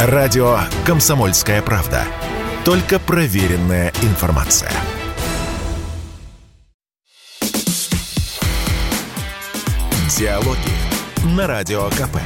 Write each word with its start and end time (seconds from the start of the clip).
Радио 0.00 0.58
«Комсомольская 0.86 1.60
правда». 1.60 2.04
Только 2.64 3.00
проверенная 3.00 3.92
информация. 4.02 4.70
Диалоги 10.16 11.34
на 11.36 11.48
Радио 11.48 11.88
КП. 11.88 12.18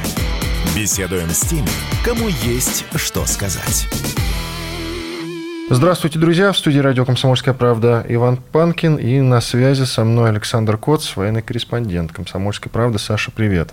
Беседуем 0.75 1.31
с 1.31 1.39
теми, 1.39 1.67
кому 2.05 2.27
есть 2.27 2.85
что 2.95 3.25
сказать. 3.25 3.87
Здравствуйте, 5.71 6.19
друзья. 6.19 6.51
В 6.51 6.57
студии 6.59 6.77
радио 6.77 7.05
«Комсомольская 7.05 7.55
правда» 7.55 8.05
Иван 8.07 8.37
Панкин. 8.37 8.97
И 8.97 9.19
на 9.19 9.41
связи 9.41 9.85
со 9.85 10.03
мной 10.03 10.29
Александр 10.29 10.77
Коц, 10.77 11.15
военный 11.15 11.41
корреспондент 11.41 12.11
«Комсомольской 12.11 12.71
правды». 12.71 12.99
Саша, 12.99 13.31
привет. 13.31 13.71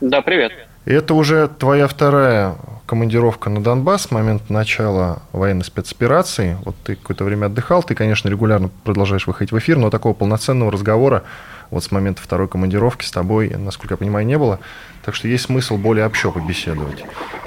Да, 0.00 0.20
привет. 0.20 0.50
Это 0.88 1.12
уже 1.12 1.48
твоя 1.48 1.86
вторая 1.86 2.54
командировка 2.86 3.50
на 3.50 3.62
Донбасс 3.62 4.04
с 4.04 4.10
момента 4.10 4.50
начала 4.50 5.18
военной 5.32 5.62
спецоперации. 5.62 6.56
Вот 6.64 6.76
ты 6.82 6.96
какое-то 6.96 7.24
время 7.24 7.46
отдыхал, 7.46 7.82
ты, 7.82 7.94
конечно, 7.94 8.30
регулярно 8.30 8.70
продолжаешь 8.84 9.26
выходить 9.26 9.52
в 9.52 9.58
эфир, 9.58 9.76
но 9.76 9.90
такого 9.90 10.14
полноценного 10.14 10.72
разговора 10.72 11.24
вот 11.70 11.84
с 11.84 11.90
момента 11.90 12.22
второй 12.22 12.48
командировки 12.48 13.04
с 13.04 13.10
тобой, 13.10 13.50
насколько 13.50 13.92
я 13.92 13.98
понимаю, 13.98 14.24
не 14.24 14.38
было. 14.38 14.60
Так 15.04 15.14
что 15.14 15.28
есть 15.28 15.44
смысл 15.44 15.76
более 15.76 16.06
общо 16.06 16.30
побеседовать. 16.30 17.04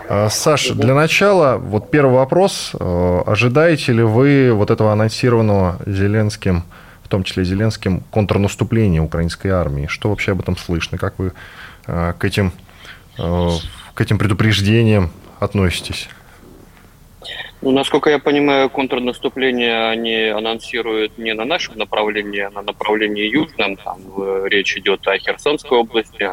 А, 0.07 0.29
Саша, 0.29 0.75
для 0.75 0.93
начала, 0.93 1.57
вот 1.57 1.89
первый 1.89 2.17
вопрос. 2.17 2.73
А, 2.79 3.23
ожидаете 3.25 3.93
ли 3.93 4.03
вы 4.03 4.53
вот 4.53 4.69
этого 4.69 4.91
анонсированного 4.91 5.79
Зеленским, 5.87 6.63
в 7.01 7.07
том 7.07 7.23
числе 7.23 7.43
Зеленским, 7.43 8.01
контрнаступления 8.11 9.01
украинской 9.01 9.47
армии? 9.47 9.87
Что 9.87 10.09
вообще 10.09 10.33
об 10.33 10.41
этом 10.41 10.57
слышно? 10.57 10.99
Как 10.99 11.17
вы 11.17 11.33
а, 11.87 12.13
к 12.13 12.23
этим, 12.23 12.53
к 13.93 14.01
этим 14.01 14.17
предупреждениям 14.17 15.11
относитесь? 15.39 16.09
Ну, 17.63 17.69
насколько 17.69 18.09
я 18.09 18.17
понимаю, 18.17 18.71
контрнаступление 18.71 19.89
они 19.89 20.15
анонсируют 20.29 21.19
не 21.19 21.35
на 21.35 21.45
нашем 21.45 21.77
направлении, 21.77 22.39
а 22.39 22.49
на 22.49 22.63
направлении 22.63 23.29
южном. 23.29 23.75
Там 23.75 23.99
э, 24.17 24.45
речь 24.49 24.75
идет 24.77 25.07
о 25.07 25.15
Херсонской 25.19 25.77
области, 25.77 26.23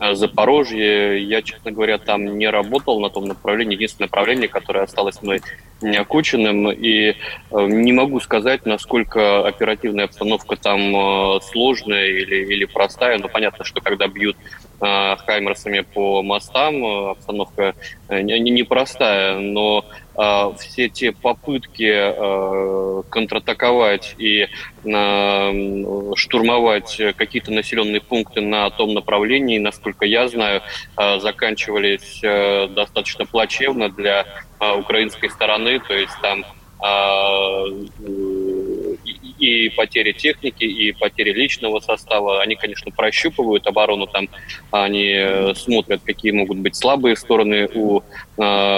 о 0.00 0.14
Запорожье. 0.14 1.22
Я, 1.22 1.42
честно 1.42 1.70
говоря, 1.70 1.98
там 1.98 2.36
не 2.36 2.50
работал 2.50 2.98
на 2.98 3.10
том 3.10 3.26
направлении. 3.26 3.76
Единственное 3.76 4.08
направление, 4.08 4.48
которое 4.48 4.82
осталось 4.82 5.22
мной 5.22 5.40
неокученным. 5.82 6.72
И 6.72 7.10
э, 7.10 7.14
не 7.52 7.92
могу 7.92 8.18
сказать, 8.18 8.66
насколько 8.66 9.46
оперативная 9.46 10.06
обстановка 10.06 10.56
там 10.56 10.80
э, 10.80 11.40
сложная 11.42 12.08
или, 12.08 12.44
или 12.44 12.64
простая. 12.64 13.18
Но 13.18 13.28
понятно, 13.28 13.64
что 13.64 13.80
когда 13.80 14.08
бьют 14.08 14.36
хаймерсами 14.80 15.80
по 15.80 16.22
мостам, 16.22 16.84
обстановка 16.84 17.74
непростая. 18.08 19.38
Но 19.38 19.84
Э, 20.16 20.52
все 20.58 20.88
те 20.88 21.12
попытки 21.12 21.90
э, 21.92 23.02
контратаковать 23.10 24.14
и 24.18 24.46
э, 24.84 25.84
штурмовать 26.14 27.00
какие-то 27.16 27.52
населенные 27.52 28.00
пункты 28.00 28.40
на 28.40 28.70
том 28.70 28.94
направлении, 28.94 29.58
насколько 29.58 30.06
я 30.06 30.28
знаю, 30.28 30.62
заканчивались 30.96 32.20
достаточно 32.74 33.26
плачевно 33.26 33.88
для 33.90 34.26
украинской 34.78 35.28
стороны. 35.28 35.80
То 35.80 35.94
есть 35.94 36.14
там 36.22 36.44
и 39.38 39.68
потери 39.70 40.12
техники, 40.12 40.64
и 40.64 40.92
потери 40.92 41.32
личного 41.32 41.80
состава. 41.80 42.42
Они, 42.42 42.56
конечно, 42.56 42.90
прощупывают 42.90 43.66
оборону, 43.66 44.06
там 44.06 44.28
они 44.70 45.12
э, 45.12 45.54
смотрят, 45.54 46.02
какие 46.04 46.32
могут 46.32 46.58
быть 46.58 46.76
слабые 46.76 47.16
стороны 47.16 47.68
у 47.74 48.00
э, 48.00 48.04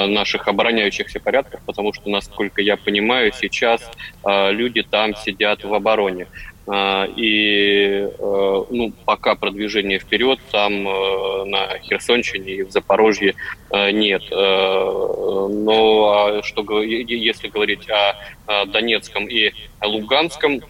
наших 0.06 0.48
обороняющихся 0.48 1.20
порядков, 1.20 1.60
потому 1.66 1.92
что, 1.92 2.08
насколько 2.10 2.62
я 2.62 2.76
понимаю, 2.76 3.32
сейчас 3.32 3.82
э, 4.24 4.52
люди 4.52 4.82
там 4.82 5.14
сидят 5.14 5.64
в 5.64 5.72
обороне. 5.72 6.26
А, 6.70 7.06
и 7.16 8.10
э, 8.10 8.10
ну, 8.18 8.92
пока 9.06 9.34
продвижения 9.34 9.98
вперед 9.98 10.38
там 10.52 10.86
э, 10.86 11.44
на 11.46 11.78
Херсонщине 11.78 12.52
и 12.56 12.62
в 12.62 12.70
Запорожье 12.70 13.34
э, 13.70 13.90
нет. 13.90 14.22
Но 14.30 16.12
а 16.12 16.42
что, 16.42 16.82
если 16.82 17.48
говорить 17.48 17.88
о 17.88 18.66
Донецком 18.66 19.26
и 19.28 19.52
Луганском 19.82 20.60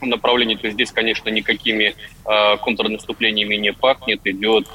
направлении, 0.00 0.54
то 0.54 0.70
здесь, 0.70 0.92
конечно, 0.92 1.30
никакими 1.30 1.94
контрнаступлениями 2.62 3.56
не 3.56 3.72
пахнет, 3.72 4.20
идет 4.24 4.68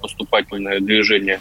поступательное 0.00 0.80
движение 0.80 1.40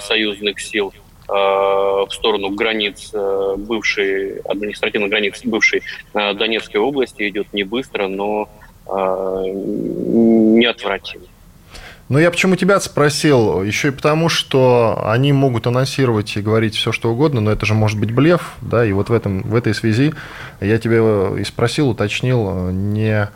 союзных 0.00 0.60
сил 0.60 0.92
в 1.32 2.08
сторону 2.10 2.50
границ 2.50 3.10
э, 3.12 3.54
бывшей, 3.56 4.38
административных 4.40 5.10
границ 5.10 5.40
бывшей 5.44 5.82
э, 6.14 6.34
Донецкой 6.34 6.80
области 6.80 7.28
идет 7.28 7.52
не 7.52 7.64
быстро, 7.64 8.08
но 8.08 8.48
неотвратимо. 10.54 11.24
Но 12.08 12.18
я 12.18 12.30
почему 12.30 12.56
тебя 12.56 12.80
спросил? 12.80 13.62
Еще 13.62 13.88
и 13.88 13.90
потому, 13.92 14.28
что 14.28 15.02
они 15.06 15.32
могут 15.32 15.66
анонсировать 15.66 16.36
и 16.36 16.42
говорить 16.42 16.74
все, 16.74 16.92
что 16.92 17.10
угодно, 17.10 17.40
но 17.40 17.52
это 17.52 17.64
же 17.64 17.74
может 17.74 17.98
быть 17.98 18.12
блеф, 18.12 18.54
да, 18.60 18.84
и 18.84 18.92
вот 18.92 19.08
в, 19.08 19.14
этом, 19.14 19.42
в 19.42 19.54
этой 19.54 19.72
связи 19.72 20.12
я 20.60 20.78
тебя 20.78 21.38
и 21.38 21.44
спросил, 21.44 21.88
уточнил, 21.88 22.70
не 22.70 23.30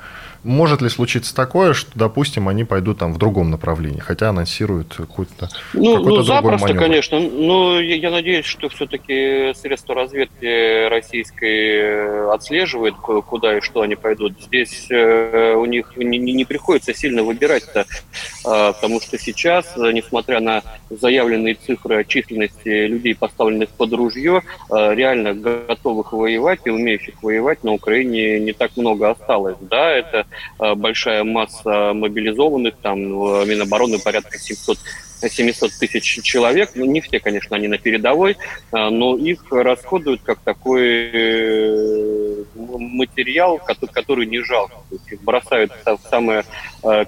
может 0.46 0.80
ли 0.80 0.88
случиться 0.88 1.34
такое, 1.34 1.74
что, 1.74 1.90
допустим, 1.94 2.48
они 2.48 2.64
пойдут 2.64 2.98
там 2.98 3.12
в 3.12 3.18
другом 3.18 3.50
направлении, 3.50 3.98
хотя 3.98 4.28
анонсируют 4.30 4.94
какой-то 4.96 5.48
Ну, 5.74 5.96
какой 5.96 6.18
ну 6.18 6.22
запросто, 6.22 6.68
маневр. 6.68 6.80
конечно. 6.80 7.20
Но 7.20 7.80
я, 7.80 7.96
я 7.96 8.10
надеюсь, 8.10 8.46
что 8.46 8.68
все-таки 8.68 9.52
средства 9.54 9.94
разведки 9.94 10.88
российской 10.88 11.68
э, 11.68 12.30
отслеживают, 12.32 12.96
куда 12.96 13.58
и 13.58 13.60
что 13.60 13.82
они 13.82 13.96
пойдут. 13.96 14.34
Здесь 14.40 14.86
э, 14.90 15.54
у 15.54 15.64
них 15.66 15.96
не, 15.96 16.18
не 16.18 16.44
приходится 16.44 16.94
сильно 16.94 17.22
выбирать-то, 17.24 17.80
э, 17.80 17.86
потому 18.44 19.00
что 19.00 19.18
сейчас, 19.18 19.76
несмотря 19.76 20.40
на 20.40 20.62
заявленные 20.90 21.54
цифры 21.54 21.96
о 21.96 22.04
численности 22.04 22.86
людей, 22.86 23.14
поставленных 23.14 23.70
под 23.70 23.92
ружье, 23.92 24.42
э, 24.70 24.94
реально 24.94 25.34
готовых 25.34 26.12
воевать 26.12 26.60
и 26.64 26.70
умеющих 26.70 27.22
воевать 27.22 27.64
на 27.64 27.72
Украине 27.72 28.38
не 28.38 28.52
так 28.52 28.76
много 28.76 29.10
осталось. 29.10 29.56
Да, 29.60 29.90
это 29.90 30.26
большая 30.58 31.24
масса 31.24 31.92
мобилизованных, 31.94 32.76
там 32.82 32.98
Минобороны 32.98 33.98
порядка 33.98 34.38
700 34.38 34.78
700 35.20 35.72
тысяч 35.72 36.22
человек. 36.22 36.70
Ну, 36.74 36.84
не 36.84 37.00
все, 37.00 37.20
конечно, 37.20 37.56
они 37.56 37.68
на 37.68 37.78
передовой, 37.78 38.32
э, 38.32 38.36
но 38.72 39.16
их 39.16 39.44
расходуют 39.50 40.22
как 40.22 40.38
такой 40.40 41.10
э, 41.12 42.15
материал, 42.78 43.60
который 43.92 44.26
не 44.26 44.40
жалко. 44.40 44.74
То 44.88 44.94
есть 44.94 45.12
их 45.12 45.22
бросают 45.22 45.72
в 45.84 45.98
самое 46.08 46.44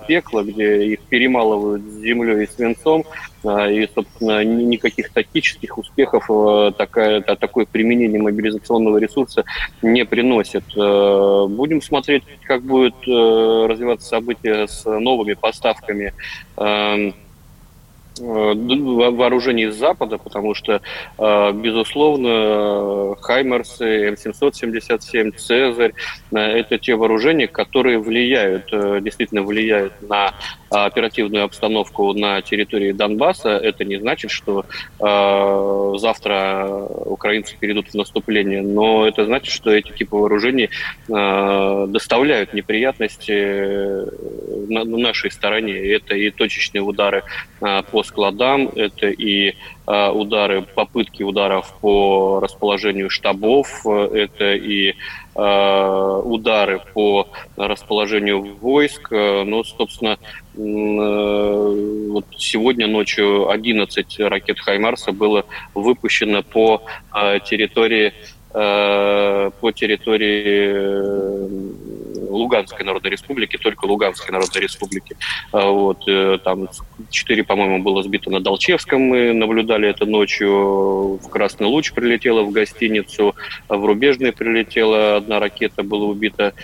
пекло, 0.07 0.43
где 0.43 0.87
их 0.87 1.01
перемалывают 1.01 1.83
с 1.83 2.01
землей 2.01 2.45
и 2.45 2.47
свинцом, 2.47 3.05
и, 3.45 3.89
собственно, 3.95 4.45
никаких 4.45 5.13
тактических 5.13 5.79
успехов 5.79 6.29
такая, 6.77 7.21
такое 7.21 7.67
применение 7.67 8.21
мобилизационного 8.21 8.99
ресурса 8.99 9.45
не 9.83 10.05
приносит. 10.05 10.65
Будем 10.75 11.81
смотреть, 11.81 12.25
как 12.45 12.63
будет 12.63 12.97
развиваться 13.07 14.09
события 14.09 14.67
с 14.67 14.85
новыми 14.85 15.35
поставками 15.35 16.13
эм, 16.57 16.99
Э, 16.99 17.13
вооружений 18.21 19.65
из 19.65 19.77
Запада, 19.77 20.19
потому 20.19 20.55
что, 20.55 20.81
э, 21.19 21.53
безусловно, 21.53 23.17
Хаймерсы, 23.21 24.11
М777, 24.11 25.33
Цезарь– 25.37 25.95
это 26.33 26.79
те 26.79 26.95
вооружения, 26.95 27.47
которые 27.47 27.99
влияют, 27.99 28.73
э, 28.73 29.01
действительно 29.01 29.43
влияют 29.43 29.93
на 30.03 30.35
оперативную 30.71 31.45
обстановку 31.45 32.13
на 32.13 32.43
территории 32.43 32.93
Донбасса. 32.93 33.51
Это 33.51 33.85
не 33.85 33.99
значит, 33.99 34.31
что 34.31 34.65
завтра 34.99 36.69
украинцы 37.05 37.57
перейдут 37.59 37.89
в 37.89 37.95
наступление, 37.95 38.63
но 38.63 39.07
это 39.07 39.25
значит, 39.25 39.53
что 39.53 39.71
эти 39.71 39.91
типы 39.93 40.17
вооружений 40.17 40.71
доставляют 41.09 42.53
неприятности 42.55 43.33
на 44.71 44.85
нашей 44.85 45.31
стороне. 45.31 45.75
Это 45.93 46.15
и 46.15 46.31
точечные 46.31 46.83
удары 46.83 47.23
по 47.61 48.03
складам, 48.03 48.69
это 48.75 49.09
и 49.09 49.55
а, 49.91 50.13
удары, 50.13 50.61
попытки 50.61 51.23
ударов 51.23 51.75
по 51.81 52.41
расположению 52.41 53.09
штабов, 53.09 53.87
это 53.87 54.53
и 54.53 54.91
а, 54.91 54.97
удары 55.39 56.81
по 56.95 57.29
расположению 57.57 58.57
войск. 58.57 59.11
Ну, 59.11 59.63
собственно, 59.63 60.19
э, 60.57 62.09
вот 62.11 62.25
сегодня 62.37 62.89
ночью 62.89 63.49
11 63.49 64.19
ракет 64.21 64.59
«Хаймарса» 64.59 65.13
было 65.13 65.45
выпущено 65.75 66.43
по 66.43 66.83
территории 67.45 68.13
по 68.51 69.73
территории 69.73 71.88
Луганской 72.29 72.85
Народной 72.85 73.11
Республики, 73.11 73.57
только 73.57 73.87
Луганской 73.87 74.33
Народной 74.33 74.63
Республики. 74.63 75.17
Вот, 75.53 76.05
там 76.45 76.69
четыре, 77.11 77.45
по-моему, 77.45 77.83
было 77.83 78.03
сбито 78.03 78.31
на 78.31 78.41
Долчевском, 78.41 79.01
мы 79.01 79.33
наблюдали 79.33 79.89
это 79.89 80.07
ночью, 80.07 81.17
в 81.17 81.29
Красный 81.31 81.67
Луч 81.67 81.93
прилетела 81.93 82.43
в 82.43 82.51
гостиницу, 82.51 83.35
в 83.69 83.85
Рубежный 83.85 84.33
прилетела 84.33 85.17
одна 85.17 85.41
ракета, 85.41 85.83
была 85.83 86.07
убита 86.07 86.55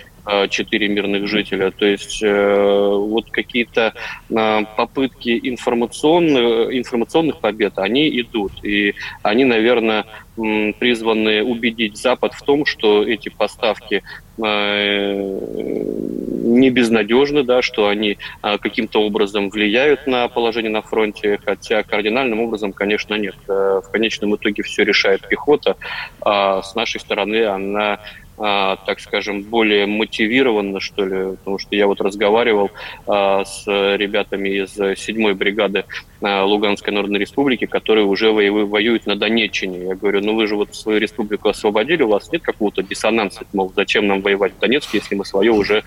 четыре 0.49 0.87
мирных 0.87 1.27
жителя. 1.27 1.71
То 1.71 1.85
есть 1.85 2.21
э, 2.23 2.89
вот 2.95 3.29
какие-то 3.29 3.93
э, 4.29 4.61
попытки 4.75 5.39
информационных, 5.43 6.73
информационных 6.73 7.39
побед, 7.39 7.77
они 7.77 8.09
идут. 8.21 8.51
И 8.63 8.95
они, 9.21 9.45
наверное, 9.45 10.05
призваны 10.35 11.43
убедить 11.43 11.97
Запад 11.97 12.33
в 12.33 12.41
том, 12.41 12.65
что 12.65 13.03
эти 13.03 13.29
поставки 13.29 14.03
э, 14.43 15.13
не 15.15 16.69
безнадежны, 16.69 17.43
да, 17.43 17.61
что 17.61 17.87
они 17.87 18.17
каким-то 18.41 19.01
образом 19.01 19.49
влияют 19.49 20.07
на 20.07 20.27
положение 20.27 20.71
на 20.71 20.81
фронте, 20.81 21.39
хотя 21.43 21.83
кардинальным 21.83 22.41
образом, 22.41 22.73
конечно, 22.73 23.15
нет. 23.15 23.35
В 23.47 23.85
конечном 23.91 24.35
итоге 24.35 24.61
все 24.63 24.83
решает 24.83 25.27
пехота, 25.27 25.77
а 26.21 26.61
с 26.61 26.75
нашей 26.75 26.99
стороны 26.99 27.45
она 27.45 27.99
а, 28.37 28.75
так 28.85 28.99
скажем, 28.99 29.43
более 29.43 29.85
мотивированно, 29.85 30.81
что 30.81 31.05
ли, 31.05 31.37
потому 31.37 31.57
что 31.57 31.75
я 31.75 31.87
вот 31.87 32.01
разговаривал 32.01 32.69
а, 33.07 33.45
с 33.45 33.65
ребятами 33.65 34.49
из 34.49 34.77
7-й 34.77 35.33
бригады 35.33 35.85
а, 36.21 36.43
Луганской 36.43 36.91
Народной 36.91 37.19
Республики, 37.19 37.65
которые 37.65 38.05
уже 38.05 38.31
воюют 38.31 39.05
на 39.05 39.15
Донеччине. 39.15 39.87
Я 39.87 39.95
говорю, 39.95 40.21
ну 40.21 40.35
вы 40.35 40.47
же 40.47 40.57
вот 40.57 40.75
свою 40.75 40.99
республику 40.99 41.47
освободили, 41.47 42.03
у 42.03 42.09
вас 42.09 42.29
нет 42.31 42.41
какого-то 42.41 42.83
диссонанса, 42.83 43.45
мол, 43.53 43.71
зачем 43.73 44.05
нам 44.07 44.21
воевать 44.21 44.53
в 44.53 44.59
Донецке, 44.59 44.97
если 44.97 45.15
мы 45.15 45.23
свое 45.23 45.51
уже 45.51 45.83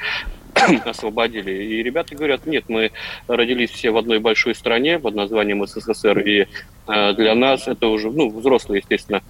освободили. 0.87 1.51
И 1.51 1.83
ребята 1.83 2.15
говорят, 2.15 2.47
нет, 2.47 2.65
мы 2.69 2.93
родились 3.27 3.71
все 3.71 3.91
в 3.91 3.99
одной 3.99 4.21
большой 4.21 4.55
стране 4.55 4.99
под 4.99 5.15
названием 5.15 5.67
СССР, 5.67 6.21
и 6.21 6.47
для 6.87 7.35
нас 7.35 7.69
это 7.69 7.89
уже, 7.89 8.11
ну, 8.11 8.31
взрослые, 8.31 8.79
естественно, 8.81 9.21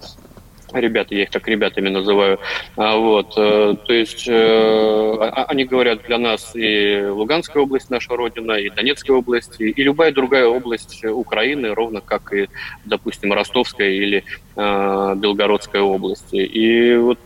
ребята, 0.73 1.15
я 1.15 1.23
их 1.23 1.29
так 1.29 1.47
ребятами 1.47 1.89
называю. 1.89 2.39
А, 2.75 2.97
вот, 2.97 3.33
э, 3.37 3.75
то 3.85 3.93
есть 3.93 4.27
э, 4.27 4.33
а, 4.33 5.45
они 5.45 5.65
говорят 5.65 6.03
для 6.07 6.17
нас 6.17 6.55
и 6.55 7.01
Луганская 7.05 7.63
область 7.63 7.89
наша 7.89 8.15
родина, 8.15 8.53
и 8.53 8.69
Донецкая 8.69 9.17
область, 9.17 9.59
и 9.59 9.83
любая 9.83 10.11
другая 10.11 10.47
область 10.47 11.03
Украины, 11.05 11.73
ровно 11.73 12.01
как 12.01 12.33
и, 12.33 12.49
допустим, 12.85 13.33
Ростовская 13.33 13.89
или 13.89 14.23
э, 14.55 15.15
Белгородская 15.17 15.81
области. 15.81 16.37
И 16.37 16.95
вот 16.95 17.19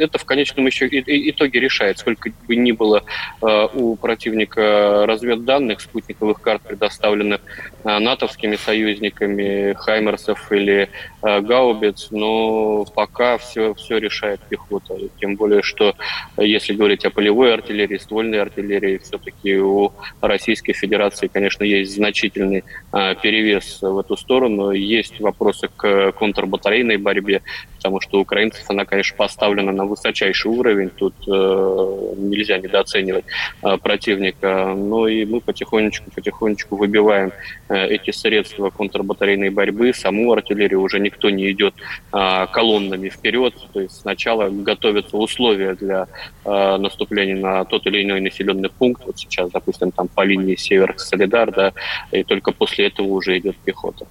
это 0.00 0.18
в 0.18 0.24
конечном 0.24 0.66
еще 0.66 0.88
итоге 0.90 1.60
решает, 1.60 1.98
сколько 1.98 2.30
бы 2.48 2.56
ни 2.56 2.72
было 2.72 3.04
э, 3.42 3.68
у 3.74 3.96
противника 3.96 5.04
разведданных, 5.06 5.80
спутниковых 5.80 6.40
карт, 6.40 6.62
предоставленных 6.62 7.40
э, 7.84 7.98
натовскими 7.98 8.56
союзниками, 8.56 9.74
Хаймерсов 9.74 10.50
или 10.52 10.88
э, 11.22 11.40
Гаубиц, 11.40 12.08
но 12.10 12.84
пока 12.94 13.38
все, 13.38 13.74
все 13.74 13.98
решает 13.98 14.40
пехота. 14.48 14.94
Тем 15.20 15.36
более, 15.36 15.62
что 15.62 15.94
если 16.38 16.72
говорить 16.72 17.04
о 17.04 17.10
полевой 17.10 17.52
артиллерии, 17.52 17.98
ствольной 17.98 18.40
артиллерии, 18.40 18.98
все-таки 18.98 19.58
у 19.58 19.92
Российской 20.20 20.72
Федерации, 20.72 21.26
конечно, 21.26 21.64
есть 21.64 21.94
значительный 21.94 22.64
перевес 22.90 23.80
в 23.82 23.98
эту 23.98 24.16
сторону. 24.16 24.70
Есть 24.70 25.20
вопросы 25.20 25.68
к 25.76 26.12
контрбатарейной 26.12 26.96
борьбе, 26.96 27.42
потому 27.80 28.02
что 28.02 28.20
украинцев 28.20 28.62
она, 28.68 28.84
конечно, 28.84 29.16
поставлена 29.16 29.72
на 29.72 29.86
высочайший 29.86 30.50
уровень, 30.50 30.90
тут 30.90 31.14
э, 31.26 32.14
нельзя 32.18 32.58
недооценивать 32.58 33.24
э, 33.62 33.78
противника. 33.78 34.74
Но 34.76 35.08
и 35.08 35.24
мы 35.24 35.40
потихонечку-потихонечку 35.40 36.76
выбиваем 36.76 37.32
э, 37.70 37.86
эти 37.86 38.10
средства 38.10 38.68
контрбатарейной 38.68 39.48
борьбы, 39.48 39.94
саму 39.94 40.30
артиллерию 40.30 40.82
уже 40.82 41.00
никто 41.00 41.30
не 41.30 41.50
идет 41.52 41.74
э, 42.12 42.46
колоннами 42.52 43.08
вперед, 43.08 43.54
то 43.72 43.80
есть 43.80 44.02
сначала 44.02 44.50
готовятся 44.50 45.16
условия 45.16 45.74
для 45.74 46.06
э, 46.44 46.76
наступления 46.76 47.36
на 47.36 47.64
тот 47.64 47.86
или 47.86 48.02
иной 48.02 48.20
населенный 48.20 48.68
пункт, 48.68 49.06
вот 49.06 49.18
сейчас, 49.18 49.50
допустим, 49.50 49.90
там 49.90 50.06
по 50.08 50.22
линии 50.22 50.54
Север-Солидар, 50.54 51.50
да, 51.50 51.72
и 52.12 52.24
только 52.24 52.52
после 52.52 52.88
этого 52.88 53.06
уже 53.06 53.38
идет 53.38 53.56
пехота. 53.56 54.06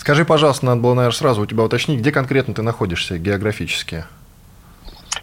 Скажи, 0.00 0.24
пожалуйста, 0.24 0.64
надо 0.64 0.80
было, 0.80 0.94
наверное, 0.94 1.14
сразу 1.14 1.42
у 1.42 1.46
тебя 1.46 1.62
уточнить, 1.62 2.00
где 2.00 2.10
конкретно 2.10 2.54
ты 2.54 2.62
находишься 2.62 3.18
географически? 3.18 4.06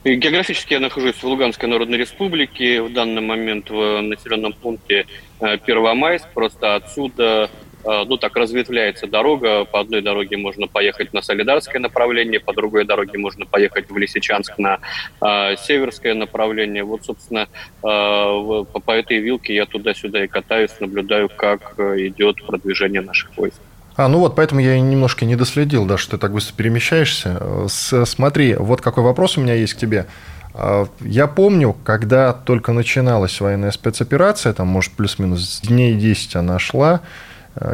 Географически 0.05 0.73
я 0.73 0.79
нахожусь 0.79 1.15
в 1.15 1.23
Луганской 1.23 1.67
Народной 1.67 1.97
Республике, 1.97 2.83
в 2.83 2.93
данный 2.93 3.23
момент 3.23 3.71
в 3.71 4.01
населенном 4.01 4.53
пункте 4.53 5.07
э, 5.39 5.57
Первомайск, 5.57 6.27
просто 6.31 6.75
отсюда 6.75 7.49
э, 7.83 8.03
ну, 8.05 8.17
так 8.17 8.35
разветвляется 8.35 9.07
дорога. 9.07 9.65
По 9.65 9.79
одной 9.79 10.03
дороге 10.03 10.37
можно 10.37 10.67
поехать 10.67 11.11
на 11.11 11.23
Солидарское 11.23 11.81
направление, 11.81 12.39
по 12.39 12.53
другой 12.53 12.85
дороге 12.85 13.17
можно 13.17 13.47
поехать 13.47 13.89
в 13.89 13.97
Лисичанск 13.97 14.59
на 14.59 14.77
э, 15.21 15.55
Северское 15.57 16.13
направление. 16.13 16.83
Вот, 16.83 17.03
собственно, 17.03 17.47
э, 17.81 17.81
по, 17.81 18.63
по 18.63 18.91
этой 18.91 19.17
вилке 19.17 19.55
я 19.55 19.65
туда-сюда 19.65 20.23
и 20.23 20.27
катаюсь, 20.27 20.79
наблюдаю, 20.79 21.29
как 21.35 21.73
э, 21.79 22.09
идет 22.09 22.45
продвижение 22.45 23.01
наших 23.01 23.35
войск. 23.35 23.59
А, 23.97 24.07
ну 24.07 24.19
вот, 24.19 24.35
поэтому 24.35 24.61
я 24.61 24.79
немножко 24.79 25.25
не 25.25 25.35
доследил, 25.35 25.85
да, 25.85 25.97
что 25.97 26.11
ты 26.11 26.17
так 26.19 26.31
быстро 26.31 26.55
перемещаешься. 26.55 27.67
С, 27.67 28.05
смотри, 28.05 28.53
вот 28.53 28.79
какой 28.79 29.03
вопрос 29.03 29.37
у 29.37 29.41
меня 29.41 29.55
есть 29.55 29.73
к 29.73 29.77
тебе. 29.77 30.05
А, 30.53 30.87
я 31.01 31.25
помню, 31.25 31.75
когда 31.83 32.31
только 32.31 32.73
начиналась 32.73 33.41
военная 33.41 33.71
спецоперация, 33.71 34.53
там, 34.53 34.67
может, 34.67 34.93
плюс-минус 34.93 35.61
дней 35.61 35.95
10 35.95 36.35
она 36.35 36.59
шла, 36.59 37.01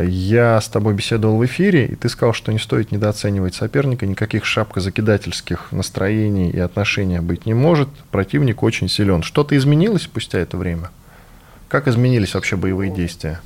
я 0.02 0.62
с 0.62 0.70
тобой 0.70 0.94
беседовал 0.94 1.36
в 1.38 1.46
эфире, 1.46 1.88
и 1.88 1.96
ты 1.96 2.08
сказал, 2.08 2.34
что 2.34 2.54
не 2.54 2.60
стоит 2.60 2.94
недооценивать 2.94 3.54
соперника, 3.54 4.06
никаких 4.06 4.46
шапкозакидательских 4.46 5.74
настроений 5.74 6.50
и 6.50 6.60
отношений 6.60 7.20
быть 7.20 7.46
не 7.46 7.54
может. 7.54 7.90
Противник 8.12 8.64
очень 8.64 8.88
силен. 8.88 9.24
Что-то 9.24 9.58
изменилось 9.58 10.04
спустя 10.04 10.40
это 10.40 10.56
время? 10.56 10.90
Как 11.68 11.90
изменились 11.90 12.34
вообще 12.34 12.56
боевые 12.56 12.92
действия? 12.92 13.42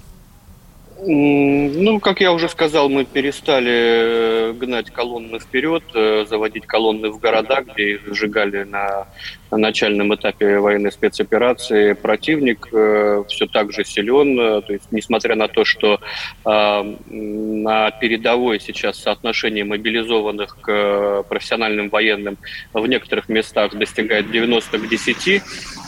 Ну, 1.00 2.00
как 2.00 2.22
я 2.22 2.32
уже 2.32 2.50
сказал, 2.50 2.90
мы 2.90 3.06
перестали 3.06 3.72
э, 3.72 4.54
гнать 4.54 4.90
колонны 4.90 5.40
вперед, 5.40 5.84
э, 5.94 6.26
заводить 6.28 6.66
колонны 6.66 7.12
в 7.12 7.20
города, 7.20 7.62
где 7.62 7.94
их 7.94 8.16
сжигали 8.16 8.64
на, 8.64 9.06
начальном 9.52 10.14
этапе 10.16 10.58
военной 10.60 10.92
спецоперации. 10.92 11.94
Противник 11.94 12.68
э, 12.74 13.24
все 13.28 13.46
так 13.46 13.72
же 13.74 13.86
силен, 13.86 14.62
то 14.64 14.74
есть 14.74 14.92
несмотря 14.92 15.36
на 15.36 15.48
то, 15.48 15.66
что 15.66 16.00
э, 16.46 16.96
на 17.10 17.92
передовой 17.92 18.60
сейчас 18.60 18.98
соотношение 18.98 19.66
мобилизованных 19.66 20.58
к 20.60 21.24
профессиональным 21.30 21.90
военным 21.90 22.38
в 22.74 22.88
некоторых 22.88 23.30
местах 23.30 23.76
достигает 23.76 24.32
90 24.32 24.80
к 24.80 24.90
10, 24.90 25.28
Э, 25.28 25.87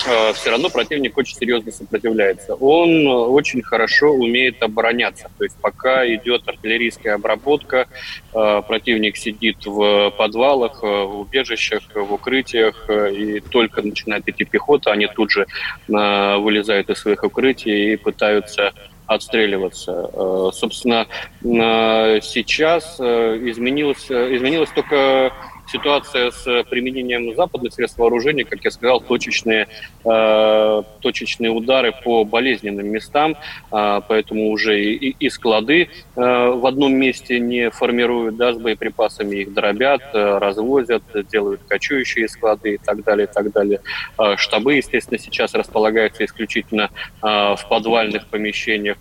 все 0.00 0.50
равно 0.50 0.70
противник 0.70 1.16
очень 1.18 1.36
серьезно 1.36 1.72
сопротивляется. 1.72 2.54
Он 2.54 3.06
очень 3.06 3.62
хорошо 3.62 4.12
умеет 4.12 4.62
обороняться. 4.62 5.30
То 5.38 5.44
есть 5.44 5.56
пока 5.60 6.06
идет 6.06 6.48
артиллерийская 6.48 7.14
обработка, 7.14 7.86
э, 8.32 8.62
противник 8.66 9.16
сидит 9.16 9.64
в 9.66 10.10
подвалах, 10.10 10.82
э, 10.82 10.86
в 10.86 11.20
убежищах, 11.20 11.82
в 11.94 12.12
укрытиях, 12.12 12.88
и 12.88 13.40
только 13.40 13.82
начинает 13.82 14.28
идти 14.28 14.44
пехота, 14.44 14.92
они 14.92 15.06
тут 15.06 15.30
же 15.30 15.46
вылезают 15.88 16.90
из 16.90 16.98
своих 16.98 17.22
укрытий 17.24 17.92
и 17.92 17.96
пытаются 17.96 18.72
отстреливаться. 19.06 20.08
Собственно, 20.52 21.06
сейчас 21.42 23.00
изменилось, 23.00 24.06
изменилось 24.10 24.70
только 24.70 25.32
ситуация 25.70 26.30
с 26.30 26.64
применением 26.64 27.34
западных 27.34 27.72
средств 27.72 27.98
вооружения, 27.98 28.44
как 28.44 28.64
я 28.64 28.70
сказал, 28.70 29.00
точечные, 29.00 29.68
э, 30.04 30.82
точечные 31.00 31.50
удары 31.50 31.92
по 32.04 32.24
болезненным 32.24 32.86
местам, 32.86 33.36
э, 33.72 34.00
поэтому 34.06 34.50
уже 34.50 34.82
и, 34.82 35.10
и 35.10 35.30
склады 35.30 35.82
э, 35.82 35.88
в 36.16 36.66
одном 36.66 36.94
месте 36.94 37.38
не 37.38 37.70
формируют 37.70 38.36
да, 38.36 38.52
с 38.52 38.58
боеприпасами, 38.58 39.36
их 39.36 39.54
дробят, 39.54 40.02
э, 40.12 40.38
развозят, 40.38 41.02
делают 41.30 41.60
кочующие 41.68 42.28
склады 42.28 42.74
и 42.74 42.78
так 42.78 43.04
далее, 43.04 43.26
и 43.30 43.32
так 43.32 43.52
далее. 43.52 43.80
Э, 44.18 44.36
штабы, 44.36 44.74
естественно, 44.74 45.18
сейчас 45.18 45.54
располагаются 45.54 46.24
исключительно 46.24 46.90
э, 47.22 47.26
в 47.26 47.66
подвальных 47.68 48.26
помещениях. 48.26 48.98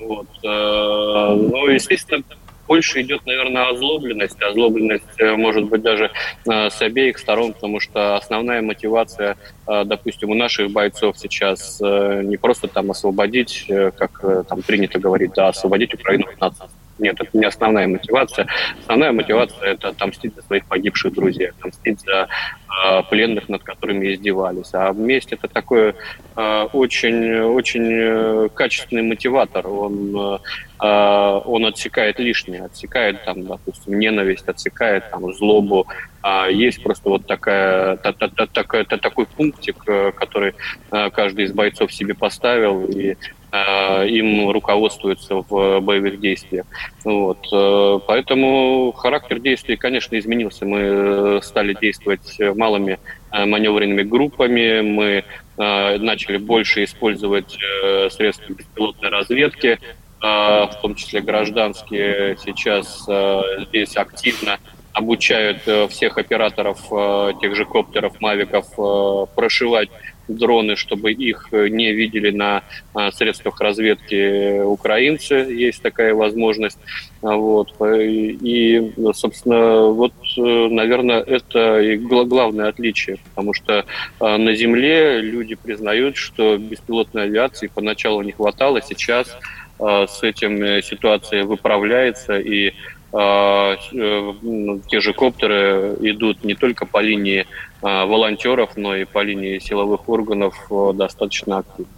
Вот. 0.00 0.28
Э, 0.44 1.34
ну, 1.34 1.66
естественно, 1.68 2.24
больше 2.68 3.00
идет, 3.00 3.26
наверное, 3.26 3.70
озлобленность. 3.70 4.40
Озлобленность 4.40 5.18
э, 5.18 5.34
может 5.34 5.64
быть 5.64 5.82
даже 5.82 6.10
э, 6.46 6.70
с 6.70 6.80
обеих 6.82 7.18
сторон, 7.18 7.54
потому 7.54 7.80
что 7.80 8.14
основная 8.16 8.62
мотивация, 8.62 9.36
э, 9.66 9.84
допустим, 9.84 10.30
у 10.30 10.34
наших 10.34 10.70
бойцов 10.70 11.18
сейчас 11.18 11.80
не 11.80 12.36
просто 12.36 12.68
там 12.68 12.90
освободить, 12.90 13.66
как 13.96 14.46
там 14.46 14.62
принято 14.62 14.98
говорить, 14.98 15.32
да, 15.34 15.48
освободить 15.48 15.94
Украину 15.94 16.26
от 16.26 16.40
нацистов. 16.40 16.70
Нет, 16.98 17.16
это 17.20 17.36
не 17.36 17.46
основная 17.46 17.86
мотивация. 17.86 18.46
Основная 18.80 19.12
мотивация– 19.12 19.72
это 19.72 19.88
отомстить 19.88 20.34
за 20.34 20.42
своих 20.42 20.64
погибших 20.66 21.12
друзей, 21.12 21.48
отомстить 21.48 22.00
за 22.00 22.28
пленных, 23.10 23.48
над 23.48 23.62
которыми 23.62 24.12
издевались. 24.12 24.70
А 24.72 24.92
месть 24.92 25.32
это 25.32 25.48
такой 25.48 25.94
очень, 26.36 27.40
очень 27.40 28.48
качественный 28.50 29.02
мотиватор. 29.02 29.66
Он, 29.66 30.40
он 30.78 31.66
отсекает 31.66 32.18
лишнее, 32.18 32.66
отсекает 32.66 33.24
там, 33.24 33.46
допустим, 33.46 33.98
ненависть, 33.98 34.48
отсекает 34.48 35.10
там 35.10 35.32
злобу. 35.32 35.86
Есть 36.50 36.82
просто 36.82 37.08
вот 37.08 37.26
такая, 37.26 37.96
та, 37.96 38.12
та, 38.12 38.28
та, 38.28 38.96
такой 38.98 39.26
пунктик, 39.26 39.76
который 40.14 40.54
каждый 40.90 41.46
из 41.46 41.52
бойцов 41.52 41.92
себе 41.92 42.14
поставил, 42.14 42.84
и 42.84 43.16
Э, 43.16 43.37
им 43.52 44.50
руководствуются 44.50 45.36
в 45.48 45.80
боевых 45.80 46.20
действиях. 46.20 46.66
Вот. 47.04 47.38
Э, 47.52 47.98
поэтому 48.06 48.92
характер 48.92 49.40
действий, 49.40 49.76
конечно, 49.76 50.18
изменился. 50.18 50.66
Мы 50.66 50.78
э, 50.80 51.40
стали 51.42 51.74
действовать 51.74 52.38
малыми 52.56 52.98
маневренными 53.30 54.02
группами, 54.02 54.80
мы 54.80 55.24
начали 55.58 56.38
больше 56.38 56.84
использовать 56.84 57.58
средства 58.10 58.54
беспилотной 58.54 59.10
разведки, 59.10 59.78
в 60.18 60.70
том 60.80 60.94
числе 60.94 61.20
гражданские. 61.20 62.38
Сейчас 62.42 63.06
здесь 63.68 63.96
активно 63.96 64.58
обучают 64.94 65.60
всех 65.90 66.16
операторов 66.16 66.80
тех 67.42 67.54
же 67.54 67.66
коптеров, 67.66 68.18
мавиков 68.20 68.66
прошивать 69.34 69.90
дроны, 70.28 70.76
чтобы 70.76 71.12
их 71.12 71.48
э, 71.52 71.68
не 71.68 71.92
видели 71.92 72.30
на 72.30 72.62
а, 72.94 73.10
средствах 73.10 73.60
разведки 73.60 74.60
украинцы. 74.62 75.34
Есть 75.34 75.82
такая 75.82 76.14
возможность. 76.14 76.78
А, 77.22 77.36
вот. 77.36 77.74
И, 77.80 78.92
собственно, 79.14 79.86
вот, 79.86 80.12
э, 80.36 80.40
наверное, 80.40 81.20
это 81.20 81.80
и 81.80 81.96
главное 81.96 82.68
отличие, 82.68 83.18
потому 83.30 83.54
что 83.54 83.84
на 84.20 84.54
Земле 84.54 85.20
люди 85.20 85.54
признают, 85.54 86.16
что 86.16 86.56
беспилотной 86.58 87.24
авиации 87.24 87.70
поначалу 87.72 88.22
не 88.22 88.32
хватало, 88.32 88.80
сейчас 88.82 89.36
с 89.78 90.22
этим 90.22 90.62
э, 90.62 90.82
ситуация 90.82 91.44
выправляется, 91.44 92.38
и 92.38 92.72
те 93.10 95.00
же 95.00 95.14
коптеры 95.14 95.96
идут 96.02 96.44
не 96.44 96.54
только 96.54 96.84
по 96.84 97.00
линии 97.00 97.46
волонтеров, 97.82 98.70
но 98.76 98.96
и 98.96 99.04
по 99.04 99.22
линии 99.22 99.58
силовых 99.58 100.08
органов 100.08 100.54
э, 100.70 100.92
достаточно 100.94 101.58
активно 101.58 101.92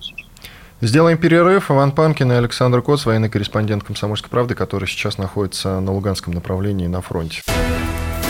Сделаем 0.81 1.19
перерыв. 1.19 1.71
Иван 1.71 1.93
Панкин 1.93 2.33
и 2.33 2.37
Александр 2.37 2.81
Коц, 2.81 3.05
военный 3.05 3.29
корреспондент 3.29 3.85
«Комсомольской 3.85 4.31
правды», 4.31 4.55
который 4.55 4.89
сейчас 4.89 5.19
находится 5.19 5.79
на 5.79 5.93
Луганском 5.93 6.33
направлении 6.33 6.87
на 6.87 7.03
фронте. 7.03 7.43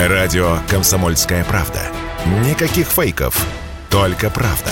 Радио 0.00 0.56
«Комсомольская 0.68 1.44
правда». 1.44 1.80
Никаких 2.44 2.88
фейков, 2.88 3.46
только 3.88 4.30
правда. 4.30 4.70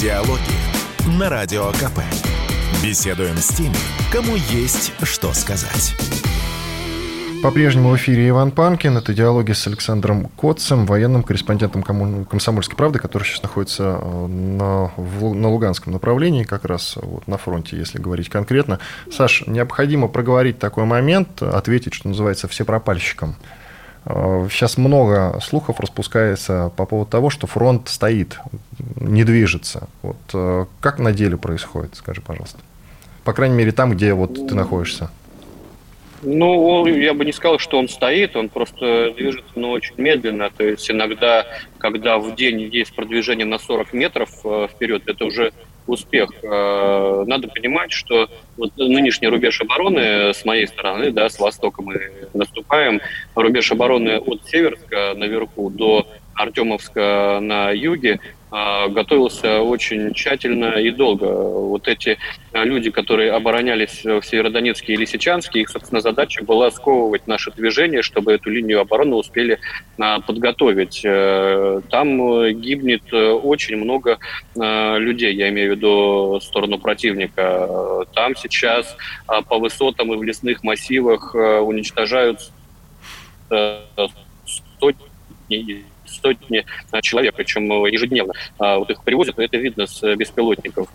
Диалоги 0.00 0.40
на 1.18 1.28
Радио 1.28 1.70
КП. 1.72 2.00
Беседуем 2.82 3.36
с 3.36 3.48
теми, 3.48 3.76
кому 4.12 4.36
есть 4.36 4.92
что 5.02 5.32
сказать. 5.32 5.94
По-прежнему 7.46 7.90
в 7.90 7.96
эфире 7.96 8.30
Иван 8.30 8.50
Панкин. 8.50 8.96
Это 8.96 9.14
диалоги 9.14 9.52
с 9.52 9.68
Александром 9.68 10.26
Котцем, 10.36 10.84
военным 10.84 11.22
корреспондентом 11.22 11.84
«Комсомольской 11.84 12.76
правды», 12.76 12.98
который 12.98 13.22
сейчас 13.22 13.44
находится 13.44 14.00
э, 14.02 14.26
на, 14.26 14.90
на 14.96 15.48
Луганском 15.48 15.92
направлении, 15.92 16.42
как 16.42 16.64
раз 16.64 16.98
вот, 17.00 17.28
на 17.28 17.38
фронте, 17.38 17.76
если 17.76 18.00
говорить 18.00 18.30
конкретно. 18.30 18.80
Саш, 19.12 19.44
необходимо 19.46 20.08
проговорить 20.08 20.58
такой 20.58 20.86
момент, 20.86 21.40
ответить, 21.40 21.94
что 21.94 22.08
называется, 22.08 22.48
все 22.48 22.64
пропальщикам. 22.64 23.36
Э, 24.06 24.48
сейчас 24.50 24.76
много 24.76 25.38
слухов 25.40 25.78
распускается 25.78 26.72
по 26.74 26.84
поводу 26.84 27.08
того, 27.12 27.30
что 27.30 27.46
фронт 27.46 27.88
стоит, 27.88 28.40
не 28.96 29.22
движется. 29.22 29.86
Вот 30.02 30.16
э, 30.34 30.66
как 30.80 30.98
на 30.98 31.12
деле 31.12 31.36
происходит, 31.36 31.94
скажи, 31.94 32.20
пожалуйста. 32.22 32.58
По 33.22 33.32
крайней 33.32 33.54
мере, 33.54 33.70
там, 33.70 33.92
где 33.92 34.14
вот 34.14 34.34
ты 34.34 34.54
находишься. 34.56 35.10
Ну, 36.28 36.84
я 36.86 37.14
бы 37.14 37.24
не 37.24 37.30
сказал, 37.30 37.60
что 37.60 37.78
он 37.78 37.88
стоит, 37.88 38.34
он 38.34 38.48
просто 38.48 39.12
движется, 39.12 39.52
но 39.54 39.70
очень 39.70 39.94
медленно. 39.96 40.50
То 40.50 40.64
есть 40.64 40.90
иногда, 40.90 41.46
когда 41.78 42.18
в 42.18 42.34
день 42.34 42.62
есть 42.62 42.96
продвижение 42.96 43.46
на 43.46 43.58
40 43.58 43.92
метров 43.92 44.30
э, 44.42 44.66
вперед, 44.68 45.04
это 45.06 45.24
уже 45.24 45.52
успех. 45.86 46.30
Э, 46.42 47.22
надо 47.28 47.46
понимать, 47.46 47.92
что 47.92 48.28
вот 48.56 48.76
нынешний 48.76 49.28
рубеж 49.28 49.60
обороны 49.60 50.34
с 50.34 50.44
моей 50.44 50.66
стороны, 50.66 51.12
да, 51.12 51.28
с 51.28 51.38
востока 51.38 51.80
мы 51.80 52.10
наступаем, 52.34 53.00
рубеж 53.36 53.70
обороны 53.70 54.18
от 54.18 54.44
Северска 54.48 55.14
наверху 55.14 55.70
до 55.70 56.08
Артемовска 56.34 57.38
на 57.40 57.70
юге 57.70 58.18
готовился 58.88 59.60
очень 59.60 60.14
тщательно 60.14 60.78
и 60.78 60.90
долго. 60.90 61.26
Вот 61.26 61.88
эти 61.88 62.18
а, 62.52 62.64
люди, 62.64 62.90
которые 62.90 63.32
оборонялись 63.32 64.02
в 64.04 64.22
Северодонецке 64.22 64.94
и 64.94 64.96
Лисичанске, 64.96 65.60
их, 65.60 65.68
собственно, 65.68 66.00
задача 66.00 66.42
была 66.42 66.70
сковывать 66.70 67.26
наше 67.26 67.50
движение, 67.50 68.02
чтобы 68.02 68.32
эту 68.32 68.50
линию 68.50 68.80
обороны 68.80 69.16
успели 69.16 69.58
а, 69.98 70.20
подготовить. 70.20 71.02
Э, 71.04 71.80
там 71.90 72.16
гибнет 72.60 73.12
очень 73.12 73.76
много 73.76 74.18
людей, 74.54 75.34
я 75.34 75.48
имею 75.50 75.72
в 75.72 75.76
виду 75.76 76.40
сторону 76.40 76.78
противника. 76.78 78.06
Там 78.14 78.34
сейчас 78.36 78.96
по 79.48 79.58
высотам 79.58 80.12
и 80.14 80.16
в 80.16 80.22
лесных 80.22 80.62
массивах 80.62 81.34
уничтожаются 81.34 82.52
сотни 84.80 85.84
сотни 86.08 86.64
а, 86.90 87.02
человек, 87.02 87.34
причем 87.34 87.70
э, 87.84 87.90
ежедневно. 87.90 88.34
А, 88.58 88.78
вот 88.78 88.90
их 88.90 89.02
привозят, 89.02 89.38
это 89.38 89.56
видно 89.56 89.86
с 89.86 90.02
беспилотников. 90.16 90.88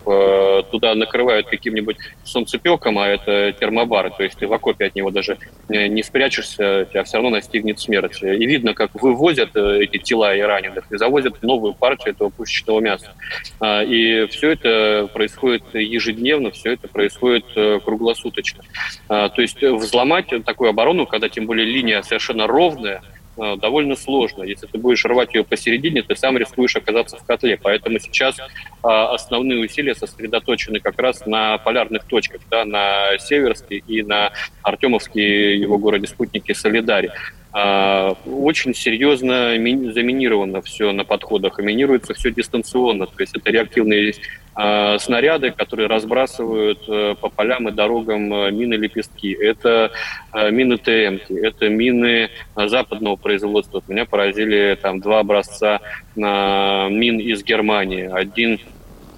Туда 0.70 0.94
накрывают 0.94 1.46
каким-нибудь 1.46 1.96
солнцепеком, 2.24 2.98
а 2.98 3.08
это 3.08 3.52
термобары, 3.52 4.10
то 4.10 4.22
есть 4.22 4.38
ты 4.38 4.46
в 4.46 4.52
окопе 4.52 4.86
от 4.86 4.94
него 4.94 5.10
даже 5.10 5.38
э, 5.68 5.86
не 5.86 6.02
спрячешься, 6.02 6.86
тебя 6.90 7.04
все 7.04 7.16
равно 7.18 7.30
настигнет 7.30 7.80
смерть. 7.80 8.22
И 8.22 8.46
видно, 8.46 8.74
как 8.74 8.90
вывозят 8.94 9.50
э, 9.54 9.82
эти 9.82 9.98
тела 9.98 10.34
и 10.34 10.40
раненых, 10.40 10.84
и 10.90 10.96
завозят 10.96 11.42
новую 11.42 11.74
партию 11.74 12.14
этого 12.14 12.30
пушечного 12.30 12.80
мяса. 12.80 13.14
И 13.62 14.26
все 14.30 14.52
это 14.52 15.08
происходит 15.12 15.62
ежедневно, 15.74 16.50
все 16.50 16.72
это 16.72 16.88
происходит 16.88 17.44
круглосуточно. 17.84 18.62
То 19.08 19.34
есть 19.36 19.62
взломать 19.62 20.26
такую 20.44 20.70
оборону, 20.70 21.06
когда 21.06 21.28
тем 21.28 21.46
более 21.46 21.66
линия 21.66 22.02
совершенно 22.02 22.46
ровная, 22.46 23.02
Э, 23.02 23.11
довольно 23.36 23.96
сложно. 23.96 24.42
Если 24.42 24.66
ты 24.66 24.78
будешь 24.78 25.04
рвать 25.04 25.34
ее 25.34 25.44
посередине, 25.44 26.02
ты 26.02 26.14
сам 26.16 26.36
рискуешь 26.36 26.76
оказаться 26.76 27.16
в 27.16 27.24
котле. 27.24 27.58
Поэтому 27.60 27.98
сейчас 27.98 28.36
а, 28.82 29.14
основные 29.14 29.60
усилия 29.60 29.94
сосредоточены 29.94 30.80
как 30.80 30.98
раз 30.98 31.24
на 31.26 31.58
полярных 31.58 32.04
точках, 32.04 32.42
да, 32.50 32.64
на 32.64 33.18
Северске 33.18 33.76
и 33.78 34.02
на 34.02 34.32
Артемовске, 34.62 35.56
его 35.56 35.78
городе-спутнике 35.78 36.54
Солидаре. 36.54 37.12
А, 37.54 38.16
очень 38.24 38.74
серьезно 38.74 39.50
заминировано 39.92 40.62
все 40.62 40.92
на 40.92 41.04
подходах, 41.04 41.58
и 41.58 41.62
минируется 41.62 42.14
все 42.14 42.30
дистанционно. 42.30 43.06
То 43.06 43.20
есть 43.20 43.36
это 43.36 43.50
реактивные 43.50 44.14
а, 44.54 44.98
снаряды, 44.98 45.50
которые 45.50 45.86
разбрасывают 45.88 46.82
э, 46.88 47.14
по 47.20 47.28
полям 47.28 47.68
и 47.68 47.72
дорогам 47.72 48.32
э, 48.32 48.50
мины-лепестки. 48.50 49.32
Это 49.32 49.92
э, 50.32 50.50
мины 50.50 50.78
ТМ, 50.78 51.34
это 51.34 51.68
мины 51.68 52.30
западного 52.56 53.16
производства. 53.16 53.82
Меня 53.86 54.06
поразили 54.06 54.78
там 54.80 55.00
два 55.00 55.20
образца 55.20 55.80
мин 56.14 57.18
из 57.18 57.42
Германии. 57.44 58.10
Один 58.12 58.60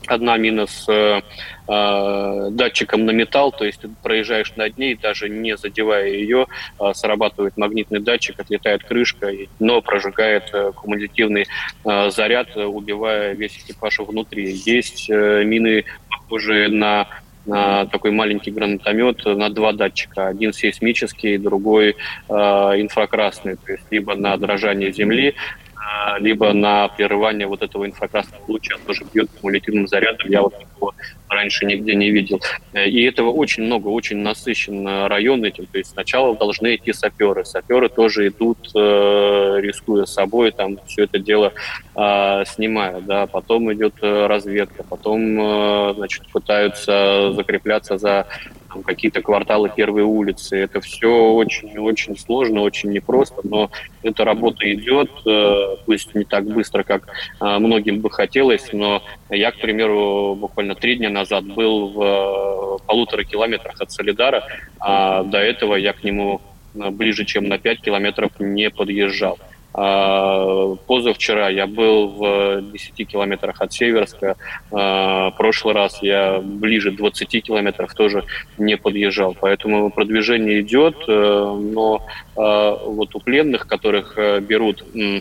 одна 0.08 0.36
мина 0.36 0.66
с 0.66 0.88
э, 0.88 2.50
датчиком 2.50 3.04
на 3.04 3.10
металл, 3.10 3.52
то 3.52 3.64
есть 3.64 3.80
ты 3.80 3.88
проезжаешь 4.02 4.54
над 4.56 4.76
ней, 4.78 4.94
даже 4.94 5.28
не 5.28 5.56
задевая 5.56 6.08
ее, 6.08 6.46
э, 6.80 6.92
срабатывает 6.94 7.56
магнитный 7.56 8.00
датчик, 8.00 8.38
отлетает 8.38 8.84
крышка, 8.84 9.30
но 9.58 9.80
прожигает 9.80 10.50
э, 10.52 10.72
кумулятивный 10.74 11.46
э, 11.84 12.10
заряд, 12.10 12.56
убивая 12.56 13.34
весь 13.34 13.56
экипаж 13.58 13.98
внутри. 14.00 14.52
Есть 14.52 15.08
э, 15.10 15.44
мины, 15.44 15.84
похожие 16.10 16.68
на 16.68 17.08
на 17.46 17.84
такой 17.84 18.10
маленький 18.10 18.50
гранатомет 18.50 19.22
на 19.26 19.50
два 19.50 19.72
датчика. 19.72 20.28
Один 20.28 20.54
сейсмический, 20.54 21.36
другой 21.36 21.90
э, 21.90 22.32
инфракрасный, 22.32 23.56
то 23.56 23.72
есть 23.72 23.84
либо 23.90 24.14
на 24.14 24.34
дрожание 24.38 24.90
земли, 24.92 25.34
а, 25.73 25.73
либо 26.18 26.52
на 26.52 26.88
прерывание 26.88 27.46
вот 27.46 27.62
этого 27.62 27.86
инфракрасного 27.86 28.42
луча 28.48 28.76
тоже 28.86 29.04
бьет 29.12 29.30
кумулятивным 29.40 29.86
зарядом. 29.86 30.30
Я 30.30 30.42
вот 30.42 30.58
такого 30.58 30.94
раньше 31.28 31.66
нигде 31.66 31.94
не 31.94 32.10
видел. 32.10 32.40
И 32.72 33.02
этого 33.02 33.30
очень 33.30 33.64
много, 33.64 33.88
очень 33.88 34.18
насыщен 34.18 34.86
район 35.06 35.44
этим. 35.44 35.66
То 35.66 35.78
есть 35.78 35.90
сначала 35.90 36.36
должны 36.36 36.76
идти 36.76 36.92
саперы. 36.92 37.44
Саперы 37.44 37.88
тоже 37.88 38.28
идут, 38.28 38.70
э, 38.74 39.58
рискуя 39.60 40.04
собой, 40.06 40.52
там 40.52 40.78
все 40.86 41.04
это 41.04 41.18
дело 41.18 41.52
э, 41.96 42.44
снимая. 42.46 43.00
Да. 43.00 43.26
Потом 43.26 43.72
идет 43.72 43.94
э, 44.02 44.26
разведка, 44.26 44.84
потом 44.84 45.94
значит, 45.94 46.26
пытаются 46.32 47.32
закрепляться 47.32 47.98
за 47.98 48.26
там, 48.74 48.82
какие-то 48.82 49.22
кварталы 49.22 49.70
первой 49.74 50.02
улицы. 50.02 50.56
Это 50.56 50.80
все 50.80 51.32
очень-очень 51.32 52.18
сложно, 52.18 52.60
очень 52.60 52.90
непросто, 52.90 53.40
но 53.44 53.70
эта 54.02 54.24
работа 54.24 54.70
идет, 54.72 55.10
э, 55.26 55.76
пусть 55.86 56.14
не 56.14 56.24
так 56.24 56.44
быстро, 56.44 56.82
как 56.82 57.06
э, 57.40 57.58
многим 57.58 58.00
бы 58.00 58.10
хотелось, 58.10 58.72
но 58.72 59.02
я, 59.30 59.52
к 59.52 59.60
примеру, 59.60 60.34
буквально 60.34 60.74
три 60.74 60.96
дня 60.96 61.08
назад 61.08 61.44
был 61.44 61.88
в 61.88 62.02
э, 62.02 62.86
полутора 62.86 63.24
километрах 63.24 63.80
от 63.80 63.92
Солидара, 63.92 64.44
а 64.80 65.22
до 65.22 65.38
этого 65.38 65.76
я 65.76 65.92
к 65.92 66.02
нему 66.02 66.40
ближе, 66.74 67.24
чем 67.24 67.44
на 67.44 67.58
5 67.58 67.80
километров 67.80 68.32
не 68.40 68.68
подъезжал. 68.68 69.38
А, 69.76 70.76
позавчера 70.86 71.48
я 71.48 71.66
был 71.66 72.08
в 72.08 72.62
10 72.72 73.08
километрах 73.08 73.60
от 73.60 73.72
Северска. 73.72 74.36
А, 74.70 75.32
прошлый 75.32 75.74
раз 75.74 75.98
я 76.00 76.40
ближе 76.40 76.92
20 76.92 77.42
километров 77.42 77.92
тоже 77.94 78.24
не 78.56 78.76
подъезжал. 78.76 79.36
Поэтому 79.38 79.90
продвижение 79.90 80.60
идет, 80.60 80.96
э, 81.08 81.12
но 81.12 82.06
а, 82.36 82.76
вот 82.84 83.14
у 83.14 83.20
пленных, 83.20 83.66
которых 83.66 84.14
э, 84.16 84.40
берут 84.40 84.84
Э, 84.94 85.20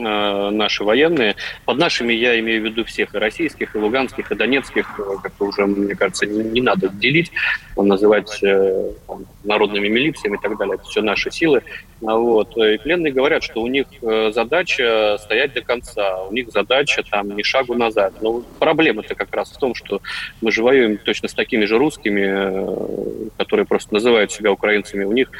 наши 0.00 0.84
военные. 0.84 1.36
Под 1.64 1.78
нашими 1.78 2.12
я 2.12 2.38
имею 2.40 2.62
в 2.62 2.64
виду 2.64 2.84
всех, 2.84 3.14
и 3.14 3.18
российских, 3.18 3.74
и 3.74 3.78
луганских, 3.78 4.30
и 4.30 4.34
донецких, 4.34 4.98
э, 4.98 5.02
как 5.22 5.32
уже, 5.40 5.66
мне 5.66 5.94
кажется, 5.94 6.26
не, 6.26 6.42
не 6.42 6.60
надо 6.60 6.88
делить, 6.88 7.30
называть 7.76 8.42
э, 8.42 8.90
там, 9.06 9.24
народными 9.44 9.88
милициями 9.88 10.36
и 10.36 10.40
так 10.40 10.56
далее. 10.56 10.74
Это 10.74 10.84
все 10.84 11.02
наши 11.02 11.30
силы. 11.30 11.62
А 12.06 12.16
вот. 12.16 12.56
И 12.56 12.78
пленные 12.78 13.12
говорят, 13.12 13.42
что 13.42 13.60
у 13.62 13.66
них 13.66 13.86
задача 14.00 15.18
стоять 15.20 15.52
до 15.52 15.60
конца, 15.60 16.24
у 16.24 16.32
них 16.32 16.50
задача 16.50 17.02
там 17.08 17.36
ни 17.36 17.42
шагу 17.42 17.74
назад. 17.74 18.14
Но 18.22 18.42
проблема-то 18.58 19.14
как 19.14 19.34
раз 19.34 19.50
в 19.50 19.58
том, 19.58 19.74
что 19.74 20.00
мы 20.40 20.50
же 20.50 20.62
воюем 20.62 20.96
точно 20.96 21.28
с 21.28 21.34
такими 21.34 21.66
же 21.66 21.78
русскими, 21.78 23.28
которые 23.36 23.66
просто 23.66 23.92
называют 23.92 24.32
себя 24.32 24.50
украинцами. 24.50 25.04
У 25.04 25.12
них 25.12 25.30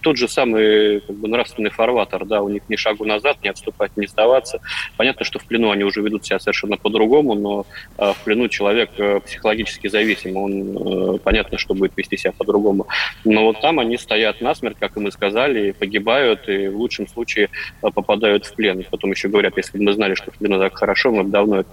тот 0.00 0.16
же 0.16 0.26
самый 0.26 1.00
как 1.00 1.16
бы, 1.16 1.28
нравственный 1.28 1.70
фарватер, 1.70 2.24
да, 2.24 2.42
у 2.42 2.48
них 2.48 2.62
ни 2.68 2.76
шагу 2.76 3.04
назад, 3.04 3.38
ни 3.42 3.48
отступать, 3.52 3.96
не 3.96 4.06
сдаваться. 4.06 4.60
Понятно, 4.96 5.24
что 5.24 5.38
в 5.38 5.44
плену 5.44 5.70
они 5.70 5.84
уже 5.84 6.02
ведут 6.02 6.24
себя 6.24 6.38
совершенно 6.38 6.76
по-другому, 6.76 7.34
но 7.34 7.66
э, 7.98 8.12
в 8.12 8.24
плену 8.24 8.48
человек 8.48 8.90
э, 8.98 9.20
психологически 9.20 9.88
зависим, 9.88 10.36
он, 10.36 11.14
э, 11.16 11.18
понятно, 11.18 11.58
что 11.58 11.74
будет 11.74 11.96
вести 11.96 12.16
себя 12.16 12.32
по-другому. 12.32 12.86
Но 13.24 13.44
вот 13.44 13.60
там 13.60 13.78
они 13.78 13.96
стоят 13.96 14.40
насмерть, 14.40 14.76
как 14.78 14.96
и 14.96 15.00
мы 15.00 15.12
сказали, 15.12 15.72
погибают, 15.72 16.48
и 16.48 16.68
в 16.68 16.76
лучшем 16.76 17.06
случае 17.06 17.48
попадают 17.80 18.46
в 18.46 18.54
плен. 18.54 18.84
Потом 18.90 19.12
еще 19.12 19.28
говорят, 19.28 19.56
если 19.56 19.78
бы 19.78 19.84
мы 19.84 19.92
знали, 19.92 20.14
что 20.14 20.30
в 20.30 20.38
плену 20.38 20.58
так 20.58 20.76
хорошо, 20.76 21.10
мы 21.10 21.22
бы 21.24 21.30
давно 21.30 21.64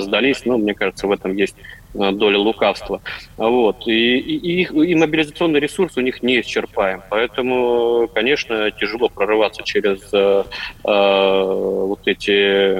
сдались. 0.00 0.44
Но 0.44 0.58
мне 0.58 0.74
кажется, 0.74 1.06
в 1.06 1.12
этом 1.12 1.34
есть 1.36 1.56
доля 1.94 2.38
лукавства. 2.38 3.00
Вот. 3.36 3.86
И, 3.86 4.18
и, 4.18 4.62
и, 4.62 4.90
и 4.90 4.94
мобилизационный 4.94 5.60
ресурс 5.60 5.96
у 5.96 6.00
них 6.00 6.22
не 6.22 6.40
исчерпаем. 6.40 7.02
Поэтому, 7.10 8.08
конечно, 8.12 8.70
тяжело 8.70 9.08
прорываться 9.08 9.62
через 9.62 10.00
э, 10.12 10.44
э, 10.84 10.84
вот 10.84 12.00
эти 12.06 12.76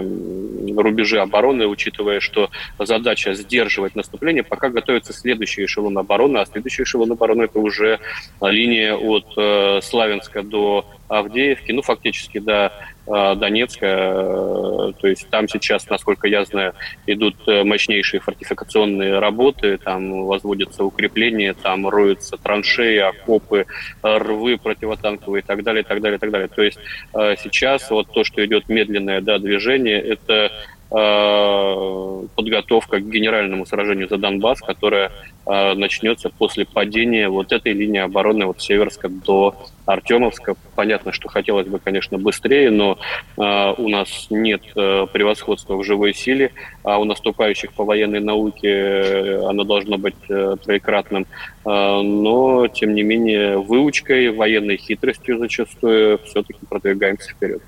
рубежи 0.80 1.20
обороны, 1.20 1.66
учитывая, 1.66 2.20
что 2.20 2.50
задача 2.78 3.34
сдерживать 3.34 3.94
наступление, 3.94 4.42
пока 4.42 4.68
готовится 4.68 5.12
следующий 5.12 5.64
эшелон 5.64 5.98
обороны, 5.98 6.38
а 6.38 6.46
следующий 6.46 6.84
эшелон 6.84 7.12
обороны 7.12 7.44
это 7.44 7.58
уже 7.58 7.98
линия 8.40 8.94
от 8.94 9.26
э, 9.36 9.80
Славянска 9.82 10.42
до 10.42 10.86
Авдеевки, 11.08 11.72
ну, 11.72 11.82
фактически 11.82 12.38
до 12.38 12.72
э, 12.99 12.99
Донецка. 13.34 13.86
Э, 13.86 14.92
то 15.00 15.08
есть 15.08 15.28
там 15.30 15.48
сейчас, 15.48 15.88
насколько 15.88 16.28
я 16.28 16.44
знаю, 16.44 16.74
идут 17.06 17.36
э, 17.46 17.64
мощнейшие 17.64 18.20
фортификационные 18.20 19.18
работы, 19.18 19.78
там 19.78 20.24
возводятся 20.26 20.84
укрепления, 20.84 21.54
там 21.54 21.88
роются 21.88 22.36
траншеи, 22.36 22.98
окопы, 22.98 23.66
рвы 24.02 24.58
противотанковые 24.58 25.42
и 25.42 25.44
так 25.44 25.62
далее, 25.62 25.82
и 25.82 25.86
так 25.86 26.00
далее, 26.00 26.16
и 26.16 26.20
так 26.20 26.30
далее. 26.30 26.48
То 26.48 26.62
есть 26.62 26.78
сейчас 27.12 27.90
вот 27.90 28.12
то, 28.12 28.24
что 28.24 28.44
идет 28.44 28.68
медленное 28.68 29.20
да, 29.20 29.38
движение, 29.38 30.00
это 30.00 30.30
Э, 30.40 30.48
подготовка 30.90 32.98
к 32.98 33.08
генеральному 33.08 33.64
сражению 33.64 34.08
за 34.08 34.16
Донбасс, 34.16 34.60
которое 34.60 35.12
э, 35.46 35.74
начнется 35.74 36.30
после 36.30 36.64
падения 36.64 37.28
вот 37.28 37.52
этой 37.52 37.72
линии 37.72 38.00
обороны 38.00 38.44
от 38.44 38.60
Северска 38.60 39.08
до 39.08 39.54
Артемовска. 39.86 40.56
Понятно, 40.74 41.12
что 41.12 41.28
хотелось 41.28 41.68
бы, 41.68 41.78
конечно, 41.78 42.18
быстрее, 42.18 42.70
но 42.70 42.98
э, 43.36 43.74
у 43.78 43.88
нас 43.88 44.26
нет 44.30 44.62
превосходства 44.74 45.76
в 45.76 45.84
живой 45.84 46.12
силе, 46.12 46.50
а 46.82 46.98
у 46.98 47.04
наступающих 47.04 47.72
по 47.72 47.84
военной 47.84 48.20
науке 48.20 49.38
оно 49.46 49.62
должно 49.62 49.96
быть 49.96 50.16
троекратным. 50.26 51.26
но, 51.64 52.66
тем 52.68 52.94
не 52.94 53.02
менее, 53.02 53.58
выучкой, 53.58 54.30
военной 54.30 54.76
хитростью 54.76 55.38
зачастую 55.38 56.18
все-таки 56.24 56.60
продвигаемся 56.68 57.30
вперед. 57.30 57.62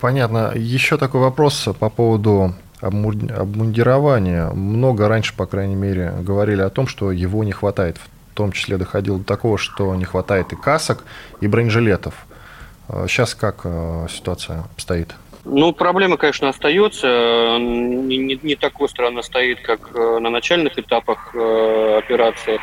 Понятно. 0.00 0.52
Еще 0.54 0.96
такой 0.96 1.20
вопрос 1.20 1.68
по 1.78 1.90
поводу 1.90 2.54
обмундирования. 2.80 4.48
Много 4.50 5.08
раньше, 5.08 5.36
по 5.36 5.46
крайней 5.46 5.74
мере, 5.74 6.14
говорили 6.22 6.62
о 6.62 6.70
том, 6.70 6.86
что 6.86 7.12
его 7.12 7.44
не 7.44 7.52
хватает. 7.52 7.98
В 7.98 8.34
том 8.34 8.52
числе 8.52 8.78
доходило 8.78 9.18
до 9.18 9.24
такого, 9.24 9.58
что 9.58 9.94
не 9.94 10.04
хватает 10.04 10.52
и 10.52 10.56
касок, 10.56 11.04
и 11.40 11.46
бронежилетов. 11.46 12.14
Сейчас 13.06 13.34
как 13.34 13.60
э, 13.64 14.06
ситуация 14.10 14.64
стоит? 14.76 15.14
Ну, 15.44 15.72
проблема, 15.72 16.18
конечно, 16.18 16.48
остается. 16.48 17.56
Не, 17.58 18.18
не, 18.18 18.38
не 18.42 18.56
так 18.56 18.78
остро 18.80 19.08
она 19.08 19.22
стоит, 19.22 19.60
как 19.60 19.90
э, 19.94 20.18
на 20.18 20.28
начальных 20.28 20.78
этапах 20.78 21.34
э, 21.34 21.98
операции. 21.98 22.60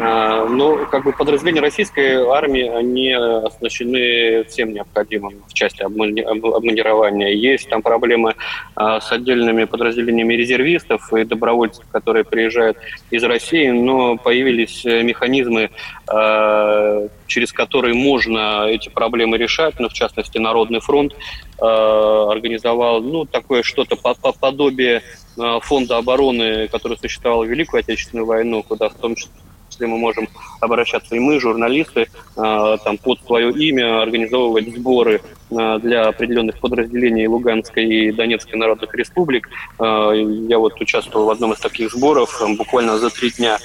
А, 0.00 0.46
но 0.46 0.86
как 0.86 1.04
бы 1.04 1.12
подразделения 1.12 1.60
российской 1.60 2.24
армии, 2.24 2.68
они 2.68 3.12
оснащены 3.12 4.44
всем 4.44 4.72
необходимым 4.72 5.42
в 5.48 5.54
части 5.54 5.82
обмундирования. 5.82 7.30
Есть 7.30 7.68
там 7.68 7.82
проблемы 7.82 8.36
а, 8.76 9.00
с 9.00 9.10
отдельными 9.10 9.64
подразделениями 9.64 10.34
резервистов 10.34 11.12
и 11.12 11.24
добровольцев, 11.24 11.84
которые 11.90 12.24
приезжают 12.24 12.78
из 13.10 13.24
России, 13.24 13.70
но 13.70 14.16
появились 14.16 14.84
механизмы, 14.84 15.70
а, 16.06 17.08
через 17.30 17.52
которые 17.52 17.94
можно 17.94 18.66
эти 18.68 18.88
проблемы 18.90 19.38
решать, 19.38 19.78
ну, 19.78 19.88
в 19.88 19.94
частности, 19.94 20.36
Народный 20.38 20.80
фронт 20.80 21.14
организовал 21.58 23.00
ну, 23.00 23.24
такое 23.24 23.62
что-то 23.62 23.96
подобие 23.96 25.02
фонда 25.62 25.98
обороны, 25.98 26.68
который 26.68 26.98
существовал 26.98 27.44
в 27.44 27.48
Великую 27.48 27.80
Отечественную 27.80 28.26
войну, 28.26 28.62
куда 28.62 28.88
в 28.88 28.94
том 28.94 29.14
числе 29.14 29.32
числе 29.80 29.86
мы 29.86 29.98
можем 29.98 30.28
обращаться. 30.60 31.16
И 31.16 31.18
мы, 31.18 31.40
журналисты, 31.40 32.08
а, 32.36 32.76
там 32.78 32.98
под 32.98 33.20
свое 33.24 33.50
имя 33.50 34.02
организовывать 34.02 34.74
сборы 34.76 35.22
а, 35.50 35.78
для 35.78 36.08
определенных 36.08 36.58
подразделений 36.60 37.26
Луганской 37.26 37.84
и 37.86 38.12
Донецкой 38.12 38.58
народных 38.58 38.94
республик. 38.94 39.48
А, 39.78 40.12
я 40.12 40.58
вот 40.58 40.80
участвовал 40.80 41.26
в 41.26 41.30
одном 41.30 41.54
из 41.54 41.60
таких 41.60 41.90
сборов, 41.92 42.42
буквально 42.58 42.98
за 42.98 43.10
три 43.10 43.30
дня 43.30 43.58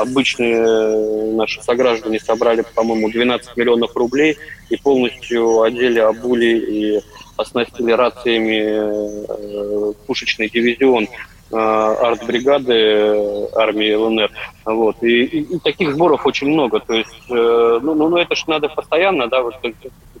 обычные 0.00 1.34
наши 1.34 1.62
сограждане 1.62 2.18
собрали, 2.18 2.64
по-моему, 2.74 3.10
12 3.10 3.56
миллионов 3.56 3.96
рублей 3.96 4.36
и 4.70 4.76
полностью 4.76 5.62
одели, 5.62 5.98
обули 5.98 6.46
и 6.46 7.00
оснастили 7.36 7.92
рациями 7.92 8.62
э, 8.64 9.92
пушечный 10.06 10.48
дивизион. 10.48 11.04
Э, 11.04 11.33
артбригады 11.54 12.74
э, 12.74 13.46
армии 13.54 13.94
ЛНР. 13.94 14.30
Вот. 14.64 15.02
И, 15.02 15.24
и, 15.24 15.58
таких 15.58 15.92
сборов 15.92 16.26
очень 16.26 16.48
много. 16.48 16.80
То 16.80 16.94
есть, 16.94 17.14
э, 17.30 17.78
ну, 17.82 17.94
ну, 17.94 18.08
ну 18.08 18.16
это 18.16 18.34
же 18.34 18.44
надо 18.46 18.68
постоянно, 18.68 19.28
да, 19.28 19.42
вот, 19.42 19.54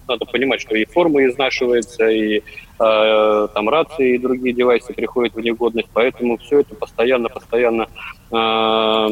надо 0.06 0.24
понимать, 0.26 0.60
что 0.60 0.76
и 0.76 0.84
форма 0.84 1.24
изнашивается, 1.26 2.08
и 2.08 2.38
э, 2.38 3.48
там 3.54 3.68
рации 3.68 4.14
и 4.14 4.18
другие 4.18 4.54
девайсы 4.54 4.92
приходят 4.92 5.34
в 5.34 5.40
негодность, 5.40 5.88
поэтому 5.92 6.36
все 6.38 6.60
это 6.60 6.74
постоянно-постоянно 6.74 7.82
э, 7.82 7.86
а, 8.32 9.08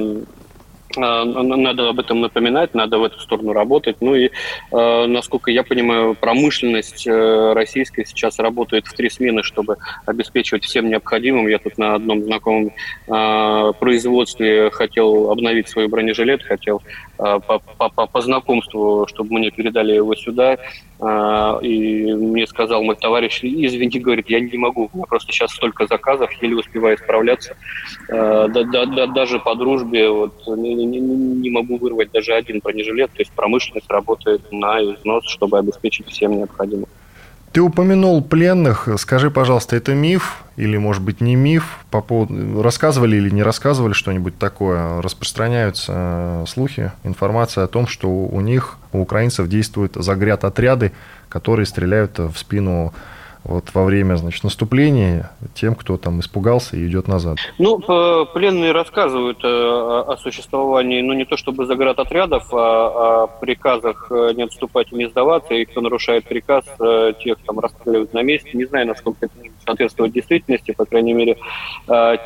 надо 0.96 1.88
об 1.88 2.00
этом 2.00 2.20
напоминать, 2.20 2.74
надо 2.74 2.98
в 2.98 3.05
эту 3.05 3.18
сторону 3.20 3.52
работать. 3.52 3.96
Ну 4.00 4.14
и, 4.14 4.31
а, 4.70 5.07
насколько 5.07 5.50
я 5.50 5.62
понимаю, 5.62 6.14
промышленность 6.14 7.07
э, 7.07 7.52
российская 7.55 8.05
сейчас 8.05 8.38
работает 8.38 8.87
в 8.87 8.92
три 8.94 9.11
смены, 9.11 9.42
чтобы 9.42 9.76
обеспечивать 10.07 10.64
всем 10.64 10.88
необходимым. 10.88 11.48
Я 11.48 11.59
тут 11.59 11.78
на 11.78 11.94
одном 11.94 12.24
знакомом 12.24 12.72
производстве 13.07 14.70
хотел 14.70 15.31
обновить 15.31 15.68
свой 15.68 15.88
бронежилет, 15.88 16.42
хотел 16.42 16.83
по, 17.16 17.40
по, 17.40 18.07
по 18.07 18.20
знакомству, 18.20 19.07
чтобы 19.09 19.35
мне 19.38 19.50
передали 19.50 19.92
его 19.92 20.14
сюда. 20.14 20.59
И 21.03 22.15
мне 22.15 22.47
сказал 22.47 22.85
мой 22.85 22.95
товарищ, 22.95 23.41
извини, 23.43 23.99
говорит, 23.99 24.31
я 24.31 24.38
не 24.38 24.57
могу, 24.57 24.88
у 24.93 24.97
меня 24.97 25.07
просто 25.07 25.33
сейчас 25.33 25.51
столько 25.53 25.87
заказов, 25.87 26.31
еле 26.41 26.57
успеваю 26.57 26.97
справляться. 26.97 27.57
Да, 28.09 29.07
даже 29.07 29.41
по 29.41 29.57
дружбе 29.57 30.09
вот, 30.11 30.47
не, 30.47 31.51
могу 31.51 31.77
вырвать 31.79 32.12
даже 32.12 32.35
один 32.35 32.61
бронежилет, 32.62 33.11
то 33.11 33.19
есть 33.19 33.33
промышленность 33.33 33.91
работает 33.91 34.43
на 34.53 34.81
износ, 34.81 35.27
чтобы 35.27 35.59
обеспечить 35.59 36.07
всем 36.09 36.38
необходимым. 36.38 36.87
Ты 37.53 37.61
упомянул 37.61 38.23
пленных. 38.23 38.88
Скажи, 38.97 39.31
пожалуйста, 39.31 39.77
это 39.77 39.93
миф 39.95 40.43
или, 40.57 40.79
может 40.79 41.03
быть, 41.03 41.21
не 41.21 41.37
миф? 41.37 41.81
По 41.91 42.01
поводу... 42.01 42.62
Рассказывали 42.62 43.17
или 43.17 43.29
не 43.29 43.43
рассказывали 43.43 43.93
что-нибудь 43.93 44.38
такое? 44.38 45.03
Распространяются 45.03 45.93
э, 45.95 46.45
слухи, 46.49 46.93
информация 47.05 47.65
о 47.65 47.67
том, 47.67 47.87
что 47.87 48.09
у 48.09 48.41
них, 48.41 48.79
у 48.93 49.01
украинцев 49.01 49.49
действуют 49.49 49.97
загряд 49.97 50.45
отряды, 50.45 50.93
которые 51.29 51.67
стреляют 51.67 52.19
в 52.19 52.35
спину 52.38 52.95
вот 53.44 53.74
во 53.74 53.85
время 53.85 54.14
значит, 54.16 54.44
наступления 54.44 55.33
тем, 55.55 55.74
кто 55.74 55.96
там 55.96 56.20
испугался 56.20 56.76
и 56.76 56.87
идет 56.87 57.09
назад? 57.09 57.38
Ну, 57.59 57.78
пленные 58.33 58.72
рассказывают 58.72 59.42
э, 59.42 59.48
о 59.48 60.16
существовании, 60.16 61.02
ну, 61.02 61.12
не 61.12 61.24
то 61.24 61.37
чтобы 61.37 61.66
заградотрядов, 61.66 62.48
а 62.52 63.24
о 63.24 63.26
приказах 63.26 64.07
э, 64.11 64.33
не 64.35 64.44
отступать 64.44 64.92
и 64.92 64.94
не 64.94 65.09
сдаваться, 65.09 65.55
и 65.55 65.64
кто 65.64 65.81
нарушает 65.81 66.24
приказ, 66.24 66.64
э, 66.78 67.14
тех 67.22 67.38
там 67.44 67.59
расстреливают 67.59 68.12
на 68.12 68.22
месте. 68.22 68.50
Не 68.55 68.66
знаю, 68.66 68.87
насколько 68.87 69.26
это 69.26 69.35
соответствует 69.64 70.12
действительности, 70.12 70.72
по 70.72 70.85
крайней 70.85 71.12
мере, 71.12 71.37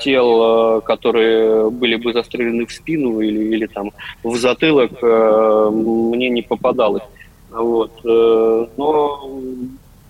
тел, 0.01 0.81
которые 0.83 1.71
были 1.71 1.97
бы 1.97 2.13
застрелены 2.13 2.67
в 2.67 2.73
спину 2.73 3.21
или, 3.21 3.55
или 3.55 3.67
там 3.67 3.91
в 4.23 4.37
затылок, 4.37 5.03
мне 5.03 6.31
не 6.31 6.43
попадалось. 6.43 7.03
Вот. 7.51 7.93
Но 8.05 9.31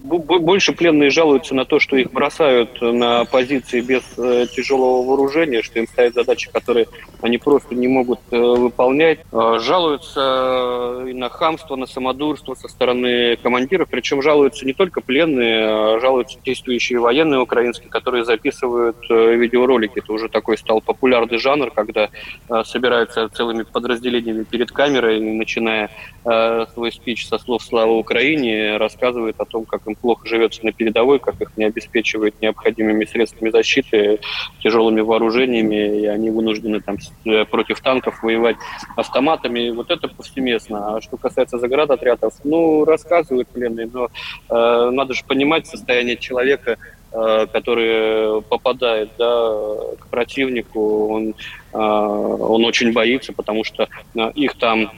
больше 0.06 0.72
пленные 0.72 1.10
жалуются 1.10 1.54
на 1.54 1.64
то, 1.64 1.80
что 1.80 1.96
их 1.96 2.12
бросают 2.12 2.80
на 2.80 3.24
позиции 3.24 3.80
без 3.80 4.02
э, 4.16 4.46
тяжелого 4.54 5.06
вооружения, 5.06 5.62
что 5.62 5.78
им 5.80 5.88
ставят 5.88 6.14
задачи, 6.14 6.50
которые 6.50 6.86
они 7.22 7.38
просто 7.38 7.74
не 7.74 7.88
могут 7.88 8.20
э, 8.30 8.36
выполнять. 8.38 9.20
Э, 9.32 9.58
жалуются 9.60 11.04
и 11.06 11.12
на 11.12 11.28
хамство, 11.28 11.76
на 11.76 11.86
самодурство 11.86 12.54
со 12.54 12.68
стороны 12.68 13.36
командиров, 13.36 13.88
причем 13.90 14.22
жалуются 14.22 14.64
не 14.64 14.72
только 14.72 15.00
пленные, 15.00 15.66
а 15.66 16.00
жалуются 16.00 16.38
действующие 16.44 17.00
военные 17.00 17.40
украинские, 17.40 17.90
которые 17.90 18.24
записывают 18.24 18.96
видеоролики. 19.08 19.98
Это 19.98 20.12
уже 20.12 20.28
такой 20.28 20.56
стал 20.56 20.80
популярный 20.80 21.38
жанр, 21.38 21.70
когда 21.70 22.10
собираются 22.64 23.28
целыми 23.28 23.64
подразделениями 23.64 24.44
перед 24.44 24.70
камерой, 24.70 25.20
начиная 25.20 25.90
свой 26.72 26.92
спич 26.92 27.26
со 27.26 27.38
слов 27.38 27.62
«Слава 27.62 27.92
Украине», 27.92 28.76
рассказывают 28.76 29.36
о 29.40 29.44
том, 29.44 29.64
как 29.64 29.86
им 29.86 29.95
плохо 30.00 30.26
живется 30.26 30.64
на 30.64 30.72
передовой, 30.72 31.18
как 31.18 31.40
их 31.40 31.56
не 31.56 31.64
обеспечивают 31.64 32.40
необходимыми 32.40 33.04
средствами 33.04 33.50
защиты, 33.50 34.20
тяжелыми 34.62 35.00
вооружениями, 35.00 36.00
и 36.02 36.06
они 36.06 36.30
вынуждены 36.30 36.80
там 36.80 36.96
э, 37.24 37.44
против 37.44 37.80
танков 37.80 38.22
воевать 38.22 38.56
автоматами. 38.96 39.70
Вот 39.70 39.90
это 39.90 40.08
повсеместно. 40.08 40.96
А 40.96 41.00
что 41.00 41.16
касается 41.16 41.58
заградотрядов, 41.58 42.34
ну, 42.44 42.84
рассказывают 42.84 43.48
пленные, 43.48 43.88
но 43.92 44.08
э, 44.50 44.90
надо 44.90 45.14
же 45.14 45.24
понимать 45.24 45.66
состояние 45.66 46.16
человека, 46.16 46.78
э, 47.12 47.46
который 47.52 48.42
попадает 48.42 49.10
да, 49.18 49.54
к 49.98 50.06
противнику, 50.08 51.08
он, 51.08 51.34
э, 51.72 51.76
он 51.76 52.64
очень 52.64 52.92
боится, 52.92 53.32
потому 53.32 53.64
что 53.64 53.88
их 54.34 54.54
там 54.54 54.90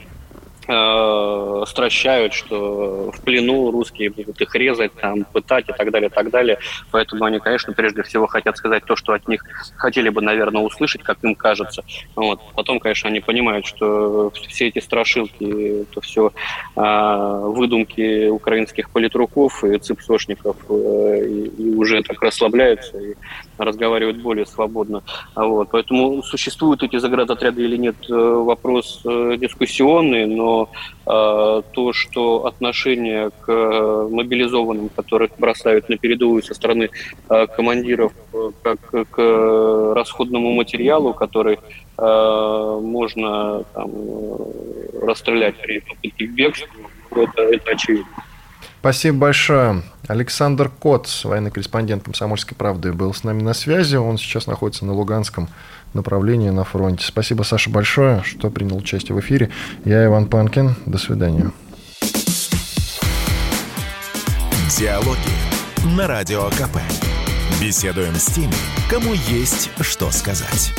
э, 0.69 1.63
стращают, 1.67 2.33
что 2.33 3.11
в 3.11 3.21
плену 3.21 3.71
русские 3.71 4.11
будут 4.11 4.39
их 4.39 4.55
резать, 4.55 4.93
там, 4.93 5.25
пытать 5.25 5.67
и 5.69 5.73
так 5.73 5.91
далее, 5.91 6.09
и 6.09 6.13
так 6.13 6.29
далее. 6.29 6.59
Поэтому 6.91 7.25
они, 7.25 7.39
конечно, 7.39 7.73
прежде 7.73 8.03
всего 8.03 8.27
хотят 8.27 8.57
сказать 8.57 8.83
то, 8.85 8.95
что 8.95 9.13
от 9.13 9.27
них 9.27 9.43
хотели 9.75 10.09
бы, 10.09 10.21
наверное, 10.21 10.61
услышать, 10.61 11.03
как 11.03 11.23
им 11.23 11.35
кажется. 11.35 11.83
Вот. 12.15 12.39
Потом, 12.55 12.79
конечно, 12.79 13.09
они 13.09 13.19
понимают, 13.19 13.65
что 13.65 14.31
все 14.47 14.67
эти 14.67 14.79
страшилки, 14.79 15.81
это 15.83 16.01
все 16.01 16.31
э, 16.75 17.41
выдумки 17.45 18.27
украинских 18.29 18.89
политруков 18.89 19.63
и 19.63 19.77
цыпсошников, 19.77 20.57
э, 20.69 21.27
и 21.57 21.75
уже 21.75 22.03
так 22.03 22.21
расслабляются 22.21 22.97
и 22.99 23.15
разговаривают 23.57 24.17
более 24.17 24.45
свободно. 24.45 25.03
Вот. 25.35 25.69
Поэтому 25.71 26.21
существуют 26.23 26.83
эти 26.83 26.97
заградотряды 26.97 27.63
или 27.63 27.77
нет, 27.77 27.95
э, 28.09 28.13
вопрос 28.13 29.01
э, 29.05 29.37
дискуссионный, 29.37 30.25
но 30.25 30.58
э, 30.67 31.61
то, 31.71 31.93
что 31.93 32.45
отношение 32.45 33.29
к 33.29 33.49
э, 33.49 34.07
мобилизованным, 34.11 34.89
которых 34.89 35.31
бросают 35.37 35.89
на 35.89 35.97
передовую 35.97 36.43
со 36.43 36.53
стороны 36.53 36.89
э, 37.29 37.47
командиров, 37.47 38.11
как 38.61 38.79
к 39.09 39.93
расходному 39.95 40.53
материалу, 40.53 41.13
который 41.13 41.59
можно 41.97 43.63
там, 43.73 43.91
расстрелять 45.01 45.55
при 45.61 45.79
попытке 45.81 46.27
к 46.27 46.31
бегству, 46.31 46.67
это, 47.11 47.41
это 47.41 47.71
очевидно. 47.71 48.07
Спасибо 48.79 49.17
большое. 49.17 49.83
Александр 50.07 50.69
Коц, 50.69 51.25
военный 51.25 51.51
корреспондент 51.51 52.03
«Комсомольской 52.03 52.55
правды», 52.55 52.93
был 52.93 53.13
с 53.13 53.25
нами 53.25 53.41
на 53.41 53.53
связи. 53.53 53.97
Он 53.97 54.17
сейчас 54.17 54.47
находится 54.47 54.85
на 54.85 54.93
Луганском 54.93 55.49
направлении 55.93 56.49
на 56.49 56.63
фронте. 56.63 57.05
Спасибо, 57.05 57.43
Саша, 57.43 57.69
большое, 57.69 58.23
что 58.23 58.49
принял 58.49 58.77
участие 58.77 59.15
в 59.15 59.19
эфире. 59.19 59.49
Я 59.85 60.05
Иван 60.05 60.27
Панкин. 60.27 60.75
До 60.85 60.97
свидания. 60.97 61.51
Диалоги 64.77 65.17
на 65.97 66.07
Радио 66.07 66.49
КП. 66.51 66.77
Беседуем 67.61 68.15
с 68.15 68.27
теми, 68.27 68.53
кому 68.89 69.13
есть 69.13 69.69
что 69.81 70.09
сказать. 70.11 70.73